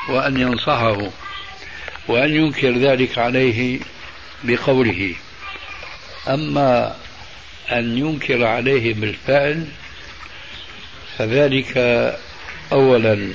[0.09, 0.97] وأن ينصحه
[2.07, 3.79] وأن ينكر ذلك عليه
[4.43, 5.15] بقوله.
[6.27, 6.95] أما
[7.71, 9.67] أن ينكر عليه بالفعل
[11.17, 11.77] فذلك
[12.71, 13.33] أولا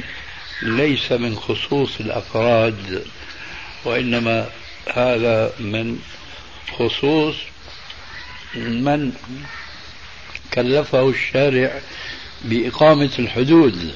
[0.63, 3.05] ليس من خصوص الأفراد
[3.85, 4.47] وإنما
[4.95, 5.99] هذا من
[6.73, 7.35] خصوص
[8.55, 9.13] من
[10.55, 11.81] كلفه الشارع
[12.45, 13.95] بإقامة الحدود.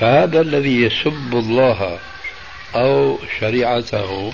[0.00, 1.98] فهذا الذي يسب الله
[2.74, 4.32] أو شريعته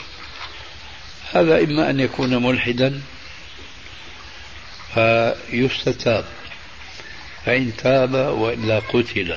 [1.33, 3.01] هذا إما أن يكون ملحدا
[4.95, 6.25] فيستتاب
[7.45, 9.37] فإن تاب وإلا قتل.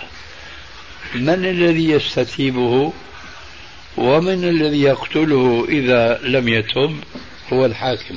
[1.16, 2.94] من الذي يستتيبه
[3.98, 7.00] ومن الذي يقتله إذا لم يتب؟
[7.54, 8.16] هو الحاكم.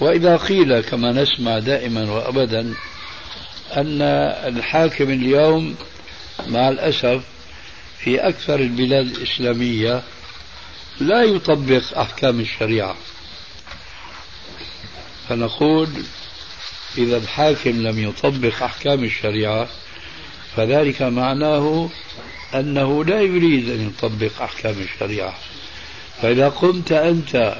[0.00, 2.74] وإذا قيل كما نسمع دائما وأبدا
[3.76, 4.02] أن
[4.46, 5.76] الحاكم اليوم
[6.46, 7.22] مع الأسف
[7.98, 10.02] في أكثر البلاد الإسلامية
[11.00, 12.96] لا يطبق أحكام الشريعة.
[15.28, 15.88] فنقول
[16.98, 19.68] إذا الحاكم لم يطبق أحكام الشريعة
[20.56, 21.88] فذلك معناه
[22.54, 25.34] أنه لا يريد أن يطبق أحكام الشريعة.
[26.22, 27.56] فإذا قمت أنت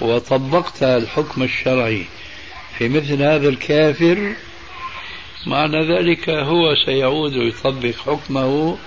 [0.00, 2.04] وطبقت الحكم الشرعي.
[2.78, 4.34] في مثل هذا الكافر
[5.46, 8.78] معنى ذلك هو سيعود ويطبق حكمه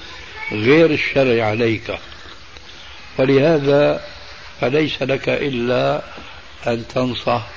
[0.51, 1.97] غير الشرعي عليك.
[3.19, 4.01] ولهذا
[4.61, 6.03] فليس لك إلا
[6.67, 7.47] أن تنصح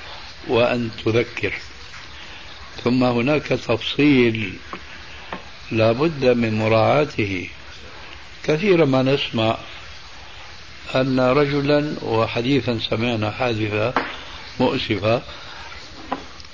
[0.49, 1.53] وأن تذكر.
[2.85, 4.53] ثم هناك تفصيل
[5.71, 7.49] لا بد من مراعاته.
[8.45, 9.57] كثيرا ما نسمع
[10.95, 13.95] أن رجلا وحديثا سمعنا حادثة
[14.61, 15.23] مؤسفة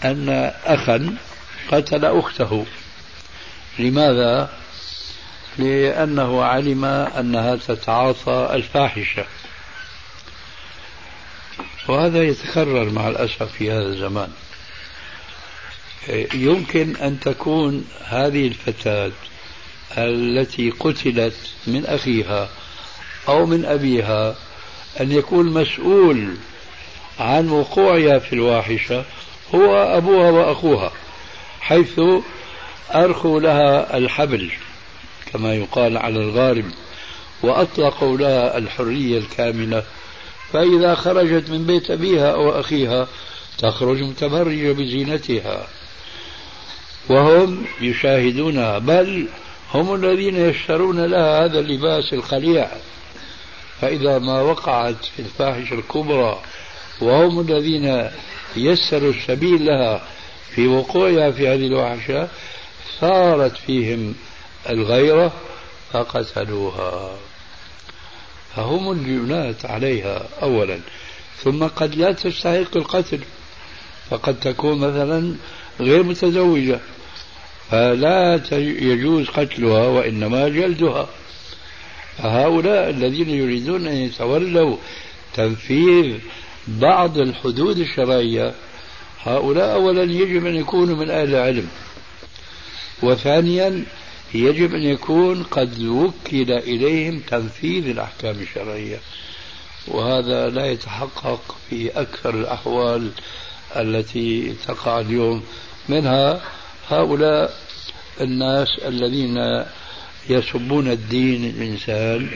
[0.05, 1.17] أن أخا
[1.73, 2.67] قتل أخته.
[3.79, 4.51] لماذا؟
[5.59, 9.25] لأنه علم أنها تتعاطى الفاحشة.
[11.89, 14.33] وهذا يتكرر مع الأسف في هذا الزمان.
[16.35, 19.13] يمكن أن تكون هذه الفتاة
[19.99, 22.49] التي قتلت من أخيها
[23.29, 24.37] أو من أبيها
[25.01, 26.35] أن يكون مسؤول
[27.19, 29.05] عن وقوعها في الواحشة
[29.55, 30.93] هو أبوها وأخوها
[31.61, 32.01] حيث
[32.95, 34.51] أرخوا لها الحبل
[35.33, 36.65] كما يقال على الغارب
[37.43, 39.85] وأطلقوا لها الحرية الكاملة
[40.53, 43.09] فإذا خرجت من بيت أبيها أو أخيها
[43.59, 45.67] تخرج متبرجة بزينتها.
[47.09, 49.27] وهم يشاهدونها بل
[49.75, 52.69] هم الذين يشترون لها هذا اللباس الخليع.
[53.83, 56.43] فإذا ما وقعت في الفاحشة الكبرى
[57.01, 58.11] وهم الذين
[58.57, 60.03] يسروا السبيل لها
[60.55, 62.29] في وقوعها في هذه الوحشة
[63.01, 64.15] صارت فيهم
[64.71, 65.33] الغيرة
[65.93, 67.17] فقتلوها.
[68.57, 70.81] فهم الجناة عليها أولا.
[71.43, 73.21] ثم قد لا تستحق القتل.
[74.11, 75.35] فقد تكون مثلا
[75.81, 76.81] غير متزوجة.
[77.71, 81.09] فلا يجوز قتلها وإنما جلدها.
[82.19, 84.77] فهؤلاء الذين يريدون أن يتولوا
[85.35, 86.19] تنفيذ
[86.69, 88.55] بعض الحدود الشرعية
[89.23, 91.69] هؤلاء أولا يجب أن يكونوا من أهل العلم
[93.03, 93.85] وثانيا
[94.35, 98.99] يجب أن يكون قد وكل إليهم تنفيذ الأحكام الشرعية
[99.89, 103.11] وهذا لا يتحقق في أكثر الأحوال
[103.77, 105.43] التي تقع اليوم
[105.89, 106.41] منها
[106.89, 107.55] هؤلاء
[108.21, 109.65] الناس الذين
[110.31, 112.31] يسبون الدين الإنسان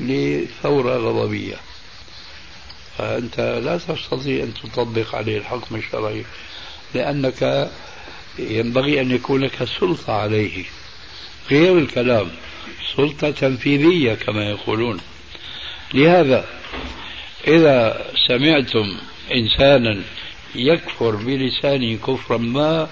[0.00, 1.56] لثورة غضبية.
[2.98, 6.24] فأنت لا تستطيع أن تطبق عليه الحكم الشرعي
[6.94, 7.70] لأنك
[8.38, 10.64] ينبغي أن يكون لك سلطة عليه.
[11.50, 12.30] غير الكلام
[12.96, 15.00] سلطة تنفيذية كما يقولون.
[15.94, 16.46] لهذا
[17.46, 18.96] إذا سمعتم
[19.34, 20.02] إنسانا
[20.54, 22.88] يكفر بلسانه كفرا ما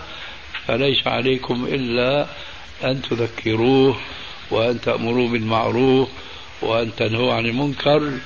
[0.67, 2.27] فليس عليكم إلا
[2.85, 3.97] أن تذكروه
[4.51, 6.09] وأن تأمروا بالمعروف
[6.63, 8.19] وأن تنهوا عن المنكر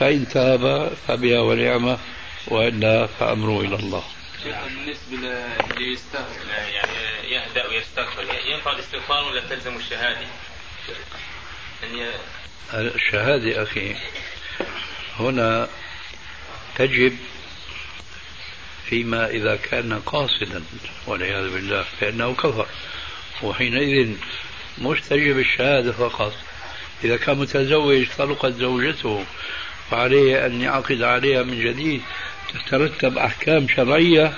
[0.00, 1.98] فإن تاب فبها ونعمة
[2.46, 4.02] وإلا فأمره إلى الله
[4.44, 5.46] بالنسبة
[5.78, 10.26] ليستغفر يعني يهدأ ويستغفر ينفع الاستغفار ولا تلزم الشهادة؟
[11.82, 12.10] يعني
[12.74, 13.96] الشهادة أخي
[15.18, 15.68] هنا
[16.76, 17.16] تجب
[18.88, 20.64] فيما إذا كان قاصدا
[21.06, 22.66] والعياذ بالله فإنه كفر
[23.42, 24.16] وحينئذ
[24.82, 26.32] مش تجب الشهادة فقط.
[27.04, 29.24] إذا كان متزوج طلقت زوجته
[29.92, 32.00] وعليه أن يعقد عليها من جديد
[32.54, 34.32] تترتب أحكام شرعية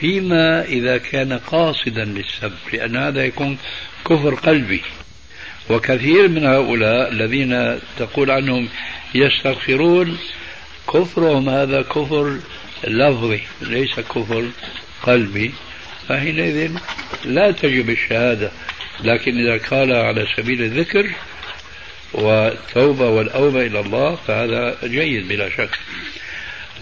[0.00, 3.58] فيما إذا كان قاصدا للسب لأن هذا يكون
[4.04, 4.82] كفر قلبي.
[5.70, 8.68] وكثير من هؤلاء الذين تقول عنهم
[9.14, 10.18] يستغفرون
[10.94, 12.38] كفرهم هذا كفر
[12.84, 14.48] لفظي ليس كفر
[15.02, 15.52] قلبي.
[16.08, 16.72] فحينئذ
[17.24, 18.50] لا تجب الشهادة.
[19.04, 21.10] لكن إذا قال على سبيل الذكر
[22.12, 25.78] والتوبة والأوبة إلى الله فهذا جيد بلا شك.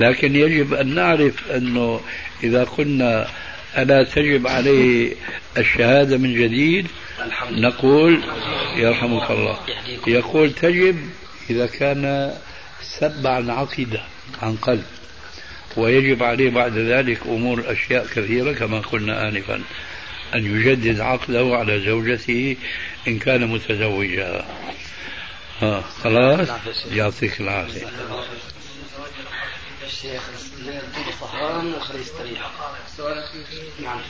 [0.01, 2.01] لكن يجب أن نعرف أنه
[2.45, 3.29] إذا قلنا
[3.79, 5.13] ألا تجب عليه
[5.59, 6.87] الشهادة من جديد
[7.51, 8.21] نقول
[8.77, 9.59] يرحمك الله.
[10.07, 10.97] يقول تجب
[11.51, 12.33] إذا كان
[12.83, 14.01] سب عن عقيدة
[14.43, 14.85] عن قلب
[15.77, 19.61] ويجب عليه بعد ذلك أمور أشياء كثيرة كما قلنا آنفا.
[20.35, 22.57] أن يجدد عقده على زوجته
[23.09, 24.45] إن كان متزوجا.
[26.03, 26.49] خلاص؟
[26.91, 27.87] يعطيك العافية.
[29.87, 30.23] الشيخ
[31.95, 32.51] يستريح.
[33.83, 34.01] نعم.